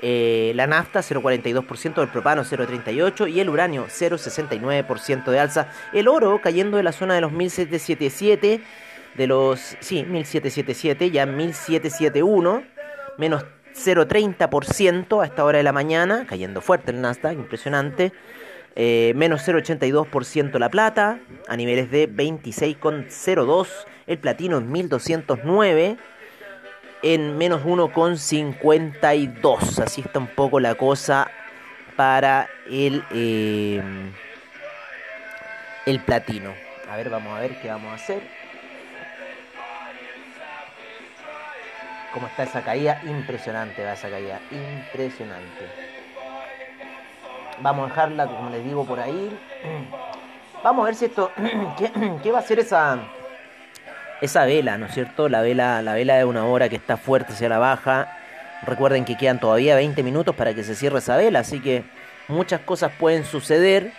eh, 0.00 0.52
la 0.54 0.66
nafta 0.66 1.00
0.42%, 1.00 2.02
el 2.02 2.08
propano 2.08 2.42
0.38% 2.44 3.30
y 3.30 3.40
el 3.40 3.48
uranio 3.48 3.86
0.69% 3.86 5.30
de 5.30 5.40
alza, 5.40 5.68
el 5.92 6.08
oro 6.08 6.40
cayendo 6.40 6.76
de 6.76 6.82
la 6.82 6.92
zona 6.92 7.14
de 7.14 7.20
los 7.20 7.32
1777, 7.32 8.60
de 9.16 9.26
los, 9.26 9.76
sí, 9.80 10.04
1777, 10.04 11.10
ya 11.10 11.26
1771, 11.26 12.62
menos 13.16 13.44
0.30% 13.74 15.22
a 15.22 15.26
esta 15.26 15.44
hora 15.44 15.58
de 15.58 15.64
la 15.64 15.72
mañana, 15.72 16.26
cayendo 16.28 16.60
fuerte 16.60 16.92
el 16.92 17.00
Nasdaq, 17.00 17.32
impresionante. 17.34 18.12
Eh, 18.76 19.12
menos 19.16 19.46
0,82% 19.46 20.58
la 20.58 20.70
plata, 20.70 21.20
a 21.48 21.56
niveles 21.56 21.90
de 21.90 22.08
26,02. 22.08 23.68
El 24.06 24.18
platino 24.18 24.58
en 24.58 24.70
1209, 24.70 25.96
en 27.02 27.36
menos 27.36 27.64
1,52. 27.64 29.80
Así 29.80 30.00
está 30.00 30.18
un 30.18 30.28
poco 30.28 30.60
la 30.60 30.76
cosa 30.76 31.30
para 31.96 32.48
el, 32.70 33.02
eh, 33.12 33.82
el 35.86 36.00
platino. 36.00 36.54
A 36.88 36.96
ver, 36.96 37.10
vamos 37.10 37.36
a 37.36 37.40
ver 37.40 37.60
qué 37.60 37.68
vamos 37.68 37.92
a 37.92 37.96
hacer. 37.96 38.22
¿Cómo 42.12 42.26
está 42.26 42.44
esa 42.44 42.62
caída? 42.62 43.02
Impresionante 43.04 43.84
va 43.84 43.92
esa 43.92 44.08
caída, 44.08 44.40
impresionante. 44.50 45.87
Vamos 47.60 47.86
a 47.86 47.88
dejarla, 47.88 48.26
como 48.26 48.50
les 48.50 48.64
digo, 48.64 48.84
por 48.84 49.00
ahí. 49.00 49.36
Vamos 50.62 50.82
a 50.82 50.86
ver 50.86 50.94
si 50.94 51.06
esto. 51.06 51.30
¿Qué, 52.22 52.30
va 52.30 52.38
a 52.38 52.40
hacer 52.40 52.58
esa. 52.58 52.98
Esa 54.20 54.44
vela, 54.44 54.78
¿no 54.78 54.86
es 54.86 54.94
cierto? 54.94 55.28
La 55.28 55.42
vela, 55.42 55.80
la 55.82 55.94
vela 55.94 56.16
de 56.16 56.24
una 56.24 56.44
hora 56.44 56.68
que 56.68 56.76
está 56.76 56.96
fuerte 56.96 57.32
hacia 57.32 57.48
la 57.48 57.58
baja. 57.58 58.16
Recuerden 58.62 59.04
que 59.04 59.16
quedan 59.16 59.38
todavía 59.38 59.76
20 59.76 60.02
minutos 60.02 60.34
para 60.34 60.54
que 60.54 60.64
se 60.64 60.74
cierre 60.74 60.98
esa 60.98 61.16
vela, 61.16 61.40
así 61.40 61.60
que 61.60 61.84
muchas 62.26 62.60
cosas 62.62 62.90
pueden 62.98 63.24
suceder. 63.24 63.92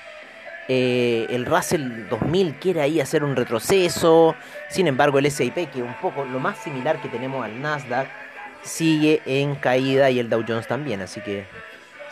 Eh, 0.68 1.26
el 1.30 1.46
Russell 1.46 2.08
2000 2.10 2.56
quiere 2.56 2.82
ahí 2.82 3.00
hacer 3.00 3.24
un 3.24 3.36
retroceso. 3.36 4.36
Sin 4.70 4.88
embargo, 4.88 5.18
el 5.18 5.32
SIP, 5.32 5.56
que 5.56 5.80
es 5.80 5.86
un 5.86 5.96
poco 5.96 6.26
lo 6.26 6.40
más 6.40 6.58
similar 6.58 7.02
que 7.02 7.08
tenemos 7.08 7.44
al 7.44 7.60
Nasdaq, 7.62 8.08
sigue 8.62 9.22
en 9.26 9.56
caída 9.56 10.12
y 10.12 10.20
el 10.20 10.30
Dow 10.30 10.44
Jones 10.48 10.68
también. 10.68 11.02
Así 11.02 11.22
que 11.22 11.46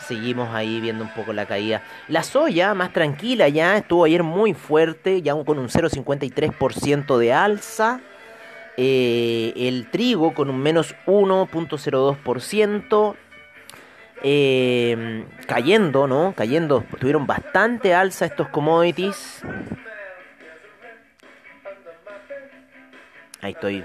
seguimos 0.08 0.54
ahí 0.54 0.80
viendo 0.80 1.04
un 1.04 1.10
poco 1.10 1.34
la 1.34 1.46
caída. 1.46 1.82
La 2.08 2.22
soya, 2.22 2.74
más 2.74 2.92
tranquila 2.92 3.48
ya, 3.48 3.76
estuvo 3.76 4.04
ayer 4.04 4.22
muy 4.22 4.54
fuerte, 4.54 5.20
ya 5.22 5.34
con 5.44 5.58
un 5.58 5.68
0,53% 5.68 7.18
de 7.18 7.32
alza. 7.32 8.00
Eh, 8.76 9.52
el 9.56 9.90
trigo 9.90 10.34
con 10.34 10.50
un 10.50 10.58
menos 10.58 10.94
1.02%. 11.06 13.16
Eh, 14.22 15.24
cayendo, 15.46 16.08
¿no? 16.08 16.34
Cayendo, 16.36 16.84
tuvieron 16.98 17.26
bastante 17.26 17.94
alza 17.94 18.24
estos 18.24 18.48
commodities. 18.48 19.42
Ahí 23.40 23.52
estoy 23.52 23.84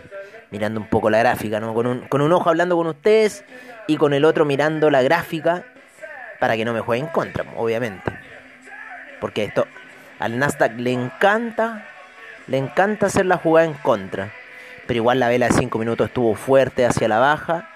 mirando 0.50 0.80
un 0.80 0.88
poco 0.88 1.12
la 1.12 1.20
gráfica, 1.20 1.60
¿no? 1.60 1.76
Con 1.76 1.86
un, 1.86 2.08
con 2.08 2.22
un 2.22 2.32
ojo 2.32 2.50
hablando 2.50 2.76
con 2.76 2.88
ustedes 2.88 3.46
y 3.88 3.98
con 3.98 4.14
el 4.14 4.26
otro 4.26 4.46
mirando 4.46 4.90
la 4.90 5.04
gráfica 5.04 5.64
para 6.44 6.58
que 6.58 6.66
no 6.66 6.74
me 6.74 6.82
juegue 6.82 7.02
en 7.02 7.08
contra, 7.08 7.46
obviamente. 7.56 8.12
Porque 9.22 9.46
esto 9.46 9.66
al 10.20 10.38
Nasdaq 10.38 10.74
le 10.78 10.92
encanta, 10.92 11.86
le 12.48 12.58
encanta 12.58 13.06
hacer 13.06 13.26
la 13.26 13.38
jugada 13.38 13.66
en 13.66 13.76
contra. 13.76 14.34
Pero 14.86 14.98
igual 14.98 15.22
la 15.22 15.30
vela 15.30 15.48
de 15.48 15.54
5 15.54 15.80
minutos 15.80 16.08
estuvo 16.08 16.36
fuerte 16.36 16.86
hacia 16.86 17.08
la 17.08 17.20
baja. 17.20 17.70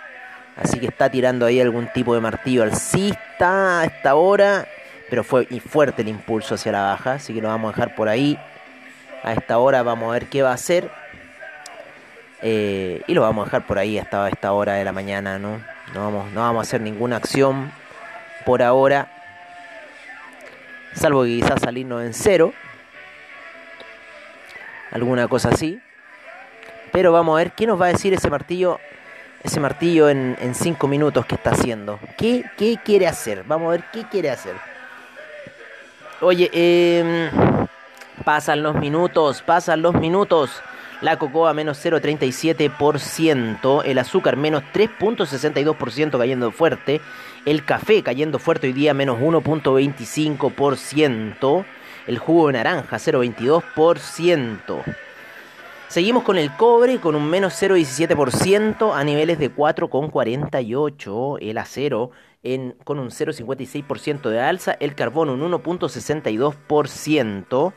Así 0.57 0.81
que 0.81 0.87
está 0.87 1.09
tirando 1.09 1.45
ahí 1.45 1.61
algún 1.61 1.87
tipo 1.93 2.13
de 2.13 2.19
martillo 2.19 2.63
alcista 2.63 3.79
a 3.79 3.85
esta 3.85 4.15
hora. 4.15 4.67
Pero 5.09 5.23
fue 5.23 5.45
fuerte 5.45 6.01
el 6.01 6.09
impulso 6.09 6.55
hacia 6.55 6.73
la 6.73 6.81
baja. 6.81 7.13
Así 7.13 7.33
que 7.33 7.39
lo 7.41 7.47
vamos 7.47 7.71
a 7.71 7.73
dejar 7.73 7.95
por 7.95 8.09
ahí. 8.09 8.37
A 9.23 9.31
esta 9.31 9.59
hora 9.59 9.81
vamos 9.81 10.09
a 10.09 10.11
ver 10.11 10.25
qué 10.25 10.41
va 10.41 10.51
a 10.51 10.55
hacer. 10.55 10.91
Eh, 12.41 13.01
y 13.07 13.13
lo 13.13 13.21
vamos 13.21 13.43
a 13.43 13.45
dejar 13.45 13.65
por 13.65 13.79
ahí 13.79 13.97
hasta 13.97 14.27
esta 14.27 14.51
hora 14.51 14.73
de 14.73 14.83
la 14.83 14.91
mañana, 14.91 15.39
¿no? 15.39 15.61
No 15.93 16.03
vamos, 16.03 16.31
no 16.33 16.41
vamos 16.41 16.59
a 16.59 16.63
hacer 16.63 16.81
ninguna 16.81 17.15
acción 17.15 17.71
por 18.47 18.63
ahora, 18.63 19.11
salvo 20.93 21.23
que 21.23 21.31
quizás 21.31 21.61
salirnos 21.61 22.01
en 22.01 22.13
cero, 22.13 22.53
alguna 24.89 25.27
cosa 25.27 25.49
así. 25.49 25.81
Pero 26.93 27.11
vamos 27.11 27.35
a 27.35 27.39
ver 27.39 27.51
qué 27.51 27.67
nos 27.67 27.79
va 27.79 27.87
a 27.87 27.89
decir 27.89 28.13
ese 28.13 28.29
martillo, 28.29 28.79
ese 29.43 29.59
martillo 29.59 30.09
en, 30.09 30.37
cinco 30.55 30.87
minutos 30.87 31.25
que 31.25 31.35
está 31.35 31.49
haciendo. 31.49 31.99
¿Qué, 32.17 32.45
¿Qué, 32.57 32.79
quiere 32.81 33.07
hacer? 33.07 33.43
Vamos 33.43 33.67
a 33.67 33.71
ver 33.71 33.83
qué 33.91 34.05
quiere 34.09 34.29
hacer. 34.29 34.55
Oye, 36.21 36.49
eh, 36.53 37.29
pasan 38.23 38.63
los 38.63 38.75
minutos, 38.75 39.41
pasan 39.41 39.81
los 39.81 39.93
minutos. 39.95 40.63
La 41.01 41.17
cocoa 41.17 41.53
menos 41.53 41.85
0,37%. 41.85 43.83
El 43.83 43.99
azúcar 43.99 44.37
menos 44.37 44.63
3,62% 44.73 46.17
cayendo 46.17 46.51
fuerte. 46.51 47.01
El 47.47 47.63
café 47.63 48.03
cayendo 48.03 48.37
fuerte 48.39 48.67
hoy 48.67 48.73
día 48.73 48.93
menos 48.93 49.21
1.25%. 49.21 51.65
El 52.05 52.17
jugo 52.17 52.47
de 52.47 52.53
naranja 52.53 52.97
0.22%. 52.97 54.83
Seguimos 55.87 56.23
con 56.23 56.37
el 56.37 56.53
cobre 56.57 56.97
con 56.97 57.15
un 57.15 57.29
menos 57.29 57.53
0.17% 57.53 58.93
a 58.93 59.01
niveles 59.05 59.39
de 59.39 59.55
4.48. 59.55 61.37
El 61.39 61.57
acero 61.57 62.11
con 62.83 62.99
un 62.99 63.11
0.56% 63.11 64.29
de 64.29 64.41
alza. 64.41 64.75
El 64.81 64.93
carbón 64.93 65.29
un 65.29 65.49
1.62% 65.49 67.71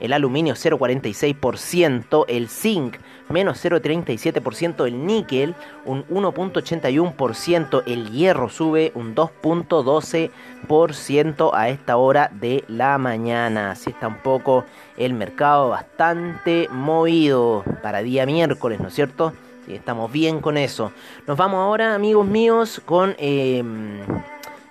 el 0.00 0.12
aluminio 0.12 0.54
0,46%, 0.54 2.24
el 2.28 2.48
zinc 2.48 2.96
menos 3.28 3.62
0,37%, 3.64 4.86
el 4.86 5.06
níquel 5.06 5.54
un 5.84 6.04
1,81%, 6.06 7.82
el 7.86 8.10
hierro 8.10 8.48
sube 8.48 8.90
un 8.94 9.14
2,12% 9.14 11.50
a 11.54 11.68
esta 11.68 11.96
hora 11.96 12.30
de 12.32 12.64
la 12.68 12.96
mañana. 12.98 13.72
Así 13.72 13.90
está 13.90 14.08
un 14.08 14.18
poco 14.18 14.64
el 14.96 15.12
mercado 15.14 15.68
bastante 15.70 16.68
movido 16.70 17.64
para 17.82 18.02
día 18.02 18.26
miércoles, 18.26 18.78
¿no 18.80 18.88
es 18.88 18.94
cierto? 18.94 19.32
Sí, 19.66 19.74
estamos 19.74 20.12
bien 20.12 20.40
con 20.40 20.58
eso. 20.58 20.92
Nos 21.26 21.38
vamos 21.38 21.58
ahora, 21.58 21.94
amigos 21.94 22.26
míos, 22.26 22.82
con... 22.84 23.14
Em, 23.18 24.00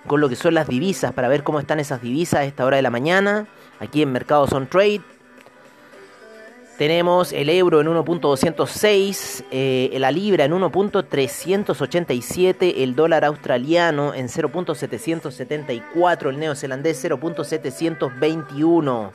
con 0.06 0.20
lo 0.20 0.28
que 0.28 0.36
son 0.36 0.52
las 0.52 0.68
divisas, 0.68 1.14
para 1.14 1.28
ver 1.28 1.44
cómo 1.44 1.60
están 1.60 1.80
esas 1.80 2.02
divisas 2.02 2.40
a 2.40 2.44
esta 2.44 2.66
hora 2.66 2.76
de 2.76 2.82
la 2.82 2.90
mañana, 2.90 3.46
aquí 3.80 4.02
en 4.02 4.12
Mercados 4.12 4.52
on 4.52 4.66
Trade. 4.66 5.00
Tenemos 6.78 7.32
el 7.32 7.48
euro 7.50 7.80
en 7.80 7.86
1.206, 7.86 9.44
eh, 9.52 9.96
la 10.00 10.10
libra 10.10 10.44
en 10.44 10.52
1.387, 10.52 12.74
el 12.78 12.96
dólar 12.96 13.24
australiano 13.24 14.12
en 14.12 14.26
0.774, 14.26 16.30
el 16.30 16.40
neozelandés 16.40 17.04
0.721, 17.04 19.12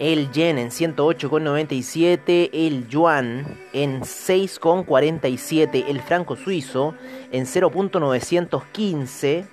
el 0.00 0.32
yen 0.32 0.58
en 0.58 0.70
108.97, 0.70 2.50
el 2.52 2.88
yuan 2.88 3.46
en 3.72 4.00
6.47, 4.00 5.84
el 5.86 6.00
franco 6.00 6.34
suizo 6.34 6.96
en 7.30 7.46
0.915, 7.46 9.44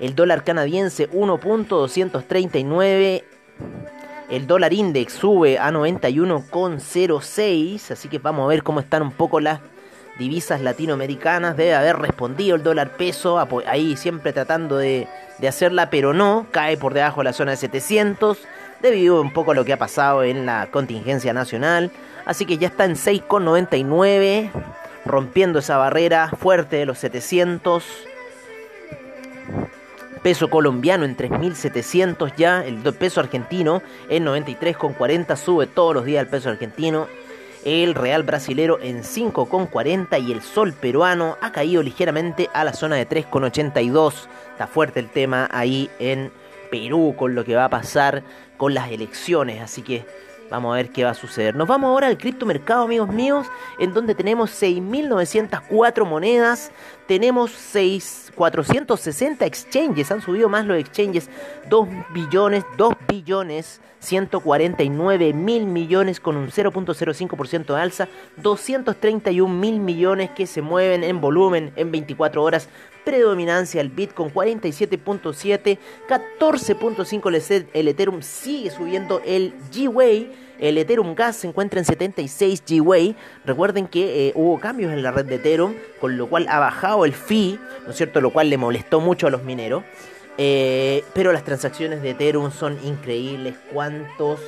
el 0.00 0.14
dólar 0.14 0.42
canadiense 0.42 1.10
1.239, 1.10 3.24
el 4.30 4.46
dólar 4.46 4.74
index 4.74 5.14
sube 5.14 5.58
a 5.58 5.70
91,06, 5.70 7.90
así 7.90 8.08
que 8.08 8.18
vamos 8.18 8.44
a 8.44 8.48
ver 8.48 8.62
cómo 8.62 8.80
están 8.80 9.00
un 9.02 9.12
poco 9.12 9.40
las 9.40 9.60
divisas 10.18 10.60
latinoamericanas. 10.60 11.56
Debe 11.56 11.74
haber 11.74 11.96
respondido 11.96 12.56
el 12.56 12.62
dólar 12.62 12.90
peso, 12.96 13.38
ahí 13.66 13.96
siempre 13.96 14.34
tratando 14.34 14.76
de, 14.76 15.08
de 15.38 15.48
hacerla, 15.48 15.88
pero 15.88 16.12
no, 16.12 16.46
cae 16.50 16.76
por 16.76 16.92
debajo 16.92 17.20
de 17.20 17.24
la 17.24 17.32
zona 17.32 17.52
de 17.52 17.56
700, 17.56 18.36
debido 18.82 19.18
un 19.20 19.32
poco 19.32 19.52
a 19.52 19.54
lo 19.54 19.64
que 19.64 19.72
ha 19.72 19.78
pasado 19.78 20.22
en 20.22 20.44
la 20.44 20.68
contingencia 20.70 21.32
nacional. 21.32 21.90
Así 22.26 22.44
que 22.44 22.58
ya 22.58 22.68
está 22.68 22.84
en 22.84 22.96
6,99, 22.96 24.50
rompiendo 25.06 25.60
esa 25.60 25.78
barrera 25.78 26.28
fuerte 26.38 26.76
de 26.76 26.84
los 26.84 26.98
700. 26.98 27.82
Peso 30.22 30.50
colombiano 30.50 31.04
en 31.04 31.16
3.700 31.16 32.34
ya, 32.36 32.64
el 32.64 32.78
peso 32.94 33.20
argentino 33.20 33.82
en 34.08 34.26
93,40, 34.26 35.36
sube 35.36 35.66
todos 35.66 35.94
los 35.94 36.04
días 36.04 36.22
el 36.22 36.28
peso 36.28 36.50
argentino. 36.50 37.06
El 37.64 37.94
real 37.94 38.22
brasilero 38.22 38.78
en 38.80 39.02
5,40 39.02 40.22
y 40.24 40.32
el 40.32 40.42
sol 40.42 40.72
peruano 40.72 41.36
ha 41.40 41.52
caído 41.52 41.82
ligeramente 41.82 42.48
a 42.54 42.64
la 42.64 42.72
zona 42.72 42.96
de 42.96 43.08
3,82. 43.08 44.28
Está 44.52 44.66
fuerte 44.66 45.00
el 45.00 45.08
tema 45.10 45.48
ahí 45.50 45.90
en 45.98 46.30
Perú 46.70 47.14
con 47.16 47.34
lo 47.34 47.44
que 47.44 47.56
va 47.56 47.64
a 47.64 47.70
pasar 47.70 48.22
con 48.56 48.74
las 48.74 48.90
elecciones, 48.90 49.60
así 49.60 49.82
que 49.82 50.04
Vamos 50.50 50.72
a 50.72 50.76
ver 50.76 50.90
qué 50.90 51.04
va 51.04 51.10
a 51.10 51.14
suceder. 51.14 51.54
Nos 51.54 51.68
vamos 51.68 51.88
ahora 51.88 52.06
al 52.06 52.16
criptomercado, 52.16 52.84
amigos 52.84 53.08
míos, 53.10 53.46
en 53.78 53.92
donde 53.92 54.14
tenemos 54.14 54.50
6.904 54.62 56.06
monedas, 56.06 56.70
tenemos 57.06 57.50
6, 57.50 58.32
460 58.34 59.44
exchanges, 59.44 60.10
han 60.10 60.22
subido 60.22 60.48
más 60.48 60.64
los 60.64 60.78
exchanges, 60.78 61.28
2 61.68 61.88
billones, 62.14 62.64
2 62.78 62.94
billones, 63.06 63.80
149 64.00 65.32
mil 65.34 65.66
millones 65.66 66.20
con 66.20 66.36
un 66.36 66.48
0.05% 66.48 67.74
de 67.74 67.80
alza, 67.80 68.08
231 68.36 69.52
mil 69.52 69.80
millones 69.80 70.30
que 70.30 70.46
se 70.46 70.62
mueven 70.62 71.04
en 71.04 71.20
volumen 71.20 71.72
en 71.76 71.90
24 71.90 72.42
horas, 72.42 72.68
predominancia 73.08 73.80
el 73.80 73.88
Bitcoin 73.88 74.30
47.7, 74.30 75.78
14.5 76.06 77.66
el 77.72 77.88
Ethereum 77.88 78.20
sigue 78.20 78.70
subiendo 78.70 79.22
el 79.24 79.54
G-Way, 79.72 80.30
el 80.58 80.76
Ethereum 80.76 81.14
Gas 81.14 81.36
se 81.36 81.48
encuentra 81.48 81.78
en 81.78 81.86
76 81.86 82.62
G-Way. 82.66 83.16
Recuerden 83.46 83.86
que 83.86 84.28
eh, 84.28 84.32
hubo 84.34 84.60
cambios 84.60 84.92
en 84.92 85.02
la 85.02 85.10
red 85.10 85.24
de 85.24 85.36
Ethereum, 85.36 85.72
con 86.02 86.18
lo 86.18 86.28
cual 86.28 86.48
ha 86.50 86.58
bajado 86.58 87.06
el 87.06 87.14
fee, 87.14 87.58
¿no 87.86 87.92
es 87.92 87.96
cierto? 87.96 88.20
Lo 88.20 88.30
cual 88.30 88.50
le 88.50 88.58
molestó 88.58 89.00
mucho 89.00 89.26
a 89.26 89.30
los 89.30 89.42
mineros. 89.42 89.84
Eh, 90.36 91.02
pero 91.14 91.32
las 91.32 91.44
transacciones 91.44 92.02
de 92.02 92.10
Ethereum 92.10 92.52
son 92.52 92.78
increíbles. 92.84 93.54
¿Cuántos, 93.72 94.38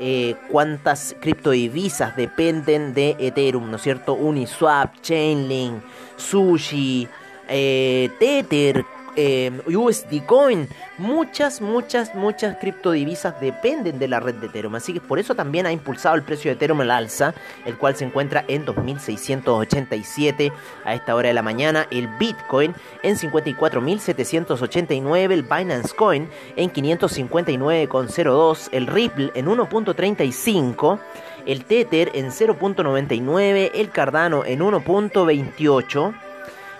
eh, 0.00 0.34
cuántas 0.48 1.14
criptodivisas 1.20 2.16
dependen 2.16 2.94
de 2.94 3.16
Ethereum, 3.18 3.70
¿no 3.70 3.76
es 3.76 3.82
cierto? 3.82 4.14
Uniswap, 4.14 4.98
Chainlink, 5.02 5.82
Sushi, 6.16 7.06
eh, 7.48 8.10
Tether, 8.18 8.84
eh, 9.20 9.50
USD 9.66 10.24
Coin, 10.26 10.68
muchas, 10.96 11.60
muchas, 11.60 12.14
muchas 12.14 12.56
criptodivisas 12.58 13.40
dependen 13.40 13.98
de 13.98 14.06
la 14.06 14.20
red 14.20 14.36
de 14.36 14.46
Ethereum. 14.46 14.76
Así 14.76 14.92
que 14.92 15.00
por 15.00 15.18
eso 15.18 15.34
también 15.34 15.66
ha 15.66 15.72
impulsado 15.72 16.14
el 16.14 16.22
precio 16.22 16.50
de 16.50 16.54
Ethereum 16.54 16.82
al 16.82 16.92
alza, 16.92 17.34
el 17.66 17.76
cual 17.76 17.96
se 17.96 18.04
encuentra 18.04 18.44
en 18.46 18.64
2.687 18.64 20.52
a 20.84 20.94
esta 20.94 21.16
hora 21.16 21.26
de 21.28 21.34
la 21.34 21.42
mañana. 21.42 21.88
El 21.90 22.06
Bitcoin 22.18 22.76
en 23.02 23.16
54.789, 23.16 25.32
el 25.32 25.42
Binance 25.42 25.96
Coin 25.96 26.28
en 26.54 26.72
559,02, 26.72 28.68
el 28.70 28.86
Ripple 28.86 29.32
en 29.34 29.46
1.35 29.46 31.00
el 31.46 31.64
Tether 31.64 32.10
en 32.12 32.26
0.99, 32.26 33.70
el 33.72 33.90
Cardano 33.90 34.44
en 34.44 34.60
1.28, 34.60 36.27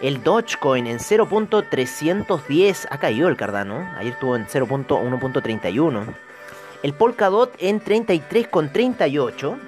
el 0.01 0.23
Dogecoin 0.23 0.87
en 0.87 0.99
0.310 0.99 2.87
ha 2.91 2.99
caído 2.99 3.29
el 3.29 3.37
Cardano. 3.37 3.89
Ayer 3.97 4.13
estuvo 4.13 4.37
en 4.37 4.47
0.1.31. 4.47 6.15
El 6.83 6.95
Polkadot 6.95 7.55
en 7.59 7.83
33.38. 7.83 9.59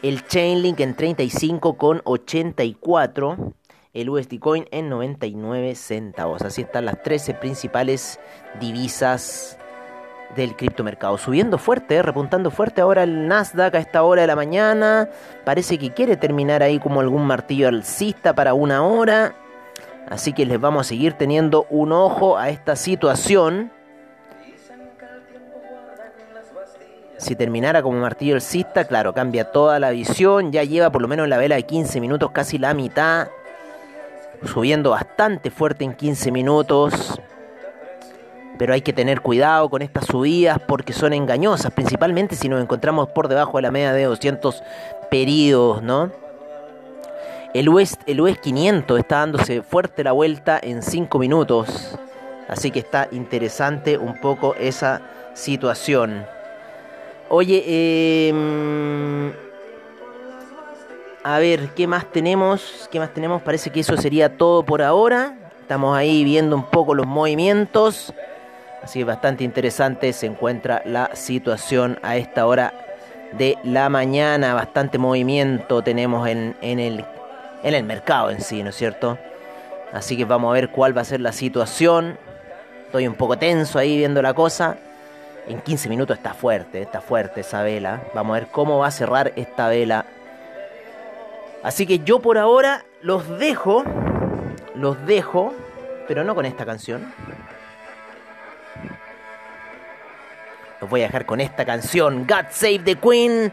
el 0.00 0.26
Chainlink 0.26 0.80
en 0.80 0.96
35,84, 0.96 3.52
el 3.92 4.08
USD 4.08 4.38
Coin 4.38 4.66
en 4.70 4.88
99 4.88 5.74
centavos. 5.74 6.40
Así 6.40 6.62
están 6.62 6.86
las 6.86 7.02
13 7.02 7.34
principales 7.34 8.18
divisas 8.58 9.58
del 10.34 10.56
criptomercado. 10.56 11.18
Subiendo 11.18 11.58
fuerte, 11.58 12.02
repuntando 12.02 12.50
fuerte 12.50 12.80
ahora 12.80 13.02
el 13.02 13.28
Nasdaq 13.28 13.74
a 13.74 13.78
esta 13.78 14.02
hora 14.02 14.22
de 14.22 14.26
la 14.26 14.36
mañana. 14.36 15.08
Parece 15.44 15.78
que 15.78 15.92
quiere 15.92 16.16
terminar 16.16 16.62
ahí 16.62 16.78
como 16.78 17.00
algún 17.00 17.26
martillo 17.26 17.68
alcista 17.68 18.34
para 18.34 18.54
una 18.54 18.84
hora. 18.84 19.34
Así 20.08 20.32
que 20.32 20.46
les 20.46 20.60
vamos 20.60 20.86
a 20.86 20.88
seguir 20.88 21.14
teniendo 21.14 21.66
un 21.70 21.92
ojo 21.92 22.36
a 22.36 22.50
esta 22.50 22.76
situación. 22.76 23.70
Si 27.16 27.36
terminara 27.36 27.82
como 27.82 27.98
martillo 28.00 28.34
alcista, 28.34 28.84
claro, 28.84 29.14
cambia 29.14 29.50
toda 29.50 29.78
la 29.78 29.90
visión. 29.90 30.52
Ya 30.52 30.62
lleva 30.64 30.90
por 30.90 31.00
lo 31.00 31.08
menos 31.08 31.28
la 31.28 31.38
vela 31.38 31.56
de 31.56 31.62
15 31.62 32.00
minutos, 32.00 32.30
casi 32.32 32.58
la 32.58 32.74
mitad. 32.74 33.28
Subiendo 34.44 34.90
bastante 34.90 35.50
fuerte 35.50 35.84
en 35.84 35.94
15 35.94 36.30
minutos 36.30 37.18
pero 38.58 38.72
hay 38.74 38.82
que 38.82 38.92
tener 38.92 39.20
cuidado 39.20 39.68
con 39.68 39.82
estas 39.82 40.06
subidas 40.06 40.58
porque 40.66 40.92
son 40.92 41.12
engañosas, 41.12 41.72
principalmente 41.72 42.36
si 42.36 42.48
nos 42.48 42.62
encontramos 42.62 43.08
por 43.08 43.28
debajo 43.28 43.58
de 43.58 43.62
la 43.62 43.70
media 43.70 43.92
de 43.92 44.04
200 44.04 44.62
periodos, 45.10 45.82
¿no? 45.82 46.10
El 47.52 47.68
US, 47.68 47.98
el 48.06 48.20
US 48.20 48.38
500 48.38 48.98
está 48.98 49.18
dándose 49.18 49.62
fuerte 49.62 50.02
la 50.02 50.12
vuelta 50.12 50.58
en 50.60 50.82
5 50.82 51.18
minutos, 51.18 51.98
así 52.48 52.70
que 52.70 52.80
está 52.80 53.08
interesante 53.12 53.96
un 53.96 54.20
poco 54.20 54.54
esa 54.56 55.02
situación. 55.34 56.26
Oye, 57.28 57.64
eh, 57.66 59.32
a 61.26 61.38
ver, 61.38 61.70
¿qué 61.70 61.86
más 61.86 62.04
tenemos? 62.12 62.86
¿Qué 62.92 62.98
más 62.98 63.14
tenemos? 63.14 63.40
Parece 63.40 63.70
que 63.70 63.80
eso 63.80 63.96
sería 63.96 64.36
todo 64.36 64.62
por 64.62 64.82
ahora. 64.82 65.34
Estamos 65.62 65.96
ahí 65.96 66.22
viendo 66.22 66.54
un 66.54 66.64
poco 66.64 66.94
los 66.94 67.06
movimientos. 67.06 68.12
Así 68.84 68.98
que 68.98 69.06
bastante 69.06 69.44
interesante 69.44 70.12
se 70.12 70.26
encuentra 70.26 70.82
la 70.84 71.16
situación 71.16 71.98
a 72.02 72.18
esta 72.18 72.46
hora 72.46 72.74
de 73.32 73.56
la 73.64 73.88
mañana. 73.88 74.52
Bastante 74.52 74.98
movimiento 74.98 75.82
tenemos 75.82 76.28
en, 76.28 76.54
el, 76.60 77.02
en 77.62 77.74
el 77.74 77.84
mercado 77.84 78.30
en 78.30 78.42
sí, 78.42 78.62
¿no 78.62 78.68
es 78.68 78.76
cierto? 78.76 79.18
Así 79.90 80.18
que 80.18 80.26
vamos 80.26 80.50
a 80.50 80.52
ver 80.52 80.68
cuál 80.68 80.94
va 80.94 81.00
a 81.00 81.06
ser 81.06 81.22
la 81.22 81.32
situación. 81.32 82.18
Estoy 82.84 83.08
un 83.08 83.14
poco 83.14 83.38
tenso 83.38 83.78
ahí 83.78 83.96
viendo 83.96 84.20
la 84.20 84.34
cosa. 84.34 84.76
En 85.48 85.62
15 85.62 85.88
minutos 85.88 86.18
está 86.18 86.34
fuerte, 86.34 86.82
está 86.82 87.00
fuerte 87.00 87.40
esa 87.40 87.62
vela. 87.62 88.02
Vamos 88.12 88.36
a 88.36 88.40
ver 88.40 88.48
cómo 88.50 88.80
va 88.80 88.88
a 88.88 88.90
cerrar 88.90 89.32
esta 89.36 89.68
vela. 89.68 90.04
Así 91.62 91.86
que 91.86 92.00
yo 92.00 92.20
por 92.20 92.36
ahora 92.36 92.84
los 93.00 93.38
dejo, 93.38 93.82
los 94.74 95.06
dejo, 95.06 95.54
pero 96.06 96.22
no 96.22 96.34
con 96.34 96.44
esta 96.44 96.66
canción. 96.66 97.10
Voy 100.88 101.02
a 101.02 101.04
dejar 101.04 101.26
con 101.26 101.40
esta 101.40 101.64
canción, 101.64 102.26
God 102.26 102.46
Save 102.50 102.80
the 102.80 102.96
Queen. 102.96 103.52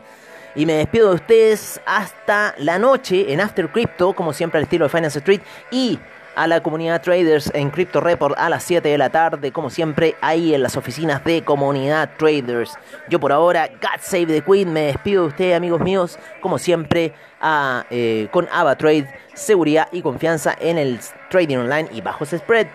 Y 0.53 0.65
me 0.65 0.73
despido 0.73 1.09
de 1.09 1.15
ustedes 1.15 1.81
hasta 1.85 2.53
la 2.57 2.77
noche 2.77 3.31
en 3.31 3.39
After 3.39 3.69
Crypto, 3.69 4.13
como 4.13 4.33
siempre 4.33 4.57
al 4.57 4.63
estilo 4.63 4.85
de 4.85 4.89
Finance 4.89 5.19
Street. 5.19 5.41
Y 5.71 5.97
a 6.35 6.47
la 6.47 6.61
comunidad 6.63 7.01
traders 7.01 7.51
en 7.53 7.69
Crypto 7.69 7.99
Report 7.99 8.37
a 8.37 8.49
las 8.49 8.63
7 8.63 8.87
de 8.87 8.97
la 8.97 9.09
tarde, 9.09 9.51
como 9.51 9.69
siempre, 9.69 10.15
ahí 10.21 10.53
en 10.53 10.63
las 10.63 10.77
oficinas 10.77 11.23
de 11.23 11.43
comunidad 11.43 12.11
traders. 12.17 12.77
Yo 13.09 13.19
por 13.19 13.31
ahora, 13.31 13.67
God 13.67 13.99
Save 14.01 14.27
the 14.27 14.41
Queen, 14.41 14.71
me 14.71 14.81
despido 14.83 15.23
de 15.23 15.27
ustedes, 15.29 15.55
amigos 15.55 15.81
míos, 15.81 16.17
como 16.41 16.57
siempre, 16.57 17.13
a, 17.39 17.85
eh, 17.89 18.27
con 18.31 18.47
AvaTrade, 18.51 19.13
seguridad 19.33 19.87
y 19.91 20.01
confianza 20.01 20.55
en 20.59 20.77
el 20.77 20.99
trading 21.29 21.57
online 21.57 21.89
y 21.91 22.01
bajos 22.01 22.29
spread. 22.29 22.67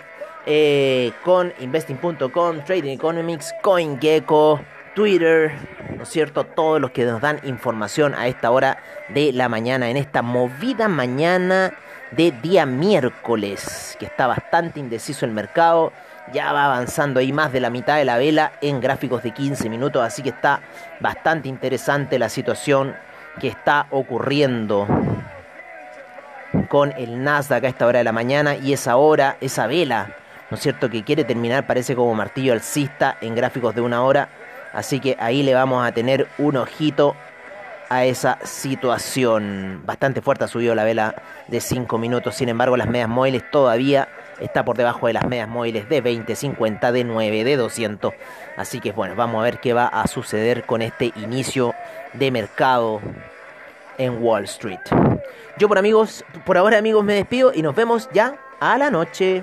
Eh, 0.49 1.13
con 1.25 1.53
investing.com, 1.59 2.61
Trading 2.65 2.93
Economics, 2.93 3.53
CoinGecko, 3.63 4.61
Twitter, 4.95 5.53
¿no 5.97 6.05
es 6.05 6.09
cierto? 6.09 6.45
Todos 6.45 6.81
los 6.81 6.93
que 6.93 7.05
nos 7.05 7.21
dan 7.21 7.41
información 7.43 8.15
a 8.15 8.29
esta 8.29 8.53
hora 8.53 8.79
de 9.09 9.33
la 9.33 9.49
mañana, 9.49 9.91
en 9.91 9.97
esta 9.97 10.23
movida 10.23 10.87
mañana 10.87 11.75
de 12.13 12.31
día 12.31 12.65
miércoles, 12.65 13.97
que 13.99 14.07
está 14.07 14.29
bastante 14.29 14.79
indeciso 14.79 15.27
el 15.27 15.33
mercado. 15.33 15.93
ya 16.33 16.53
va 16.53 16.65
avanzando 16.65 17.21
ahí 17.21 17.33
más 17.33 17.53
de 17.53 17.61
la 17.61 17.71
mitad 17.71 17.97
de 17.97 18.05
la 18.05 18.17
vela 18.17 18.53
en 18.61 18.81
gráficos 18.81 19.23
de 19.25 19.33
15 19.33 19.69
minutos, 19.69 20.03
así 20.03 20.23
que 20.23 20.31
está 20.31 20.61
bastante 21.01 21.49
interesante 21.49 22.19
la 22.19 22.29
situación 22.29 22.97
que 23.41 23.49
está 23.49 23.87
ocurriendo 23.91 24.87
con 26.69 26.93
el 26.93 27.23
Nasdaq 27.23 27.65
a 27.65 27.69
esta 27.69 27.87
hora 27.87 27.99
de 27.99 28.05
la 28.05 28.13
mañana 28.13 28.57
y 28.57 28.73
esa 28.73 28.97
hora, 28.97 29.37
esa 29.41 29.67
vela, 29.67 30.17
¿no 30.51 30.57
es 30.57 30.63
cierto?, 30.63 30.89
que 30.89 31.05
quiere 31.05 31.25
terminar, 31.25 31.67
parece 31.67 31.95
como 31.97 32.15
martillo 32.15 32.53
alcista 32.53 33.17
en 33.21 33.35
gráficos 33.35 33.75
de 33.75 33.81
una 33.81 34.03
hora, 34.03 34.29
así 34.73 35.01
que 35.01 35.17
ahí 35.19 35.43
le 35.43 35.55
vamos 35.55 35.87
a 35.87 35.93
tener 35.93 36.29
un 36.39 36.57
ojito 36.57 37.17
a 37.89 38.05
esa 38.05 38.39
situación. 38.45 39.83
Bastante 39.85 40.21
fuerte 40.21 40.45
ha 40.45 40.49
subido 40.49 40.75
la 40.75 40.85
vela 40.85 41.15
de 41.49 41.61
5 41.61 41.99
minutos, 41.99 42.35
sin 42.35 42.49
embargo 42.49 42.77
las 42.77 42.89
medias 42.89 43.09
móviles 43.09 43.49
todavía 43.51 44.09
está 44.41 44.65
por 44.65 44.77
debajo 44.77 45.07
de 45.07 45.15
las 45.15 45.27
medias 45.27 45.49
móviles 45.49 45.89
de 45.89 46.01
20, 46.01 46.35
50, 46.35 46.93
de 46.93 47.05
9, 47.05 47.45
de 47.45 47.57
200. 47.57 48.13
Así 48.57 48.81
que 48.81 48.93
bueno, 48.93 49.15
vamos 49.15 49.41
a 49.41 49.45
ver 49.45 49.61
qué 49.61 49.73
va 49.73 49.87
a 49.87 50.07
suceder 50.09 50.65
con 50.65 50.83
este 50.83 51.13
inicio 51.17 51.75
de 52.13 52.31
mercado 52.31 53.01
en 53.99 54.23
Wall 54.23 54.45
Street. 54.45 54.81
Yo 55.59 55.69
por 55.69 55.79
amigos, 55.79 56.25
por 56.45 56.59
ahora 56.59 56.79
amigos 56.79 57.05
me 57.05 57.15
despido 57.15 57.53
y 57.55 57.63
nos 57.63 57.75
vemos 57.75 58.09
ya 58.13 58.37
a 58.61 58.77
la 58.77 58.91
noche. 58.91 59.43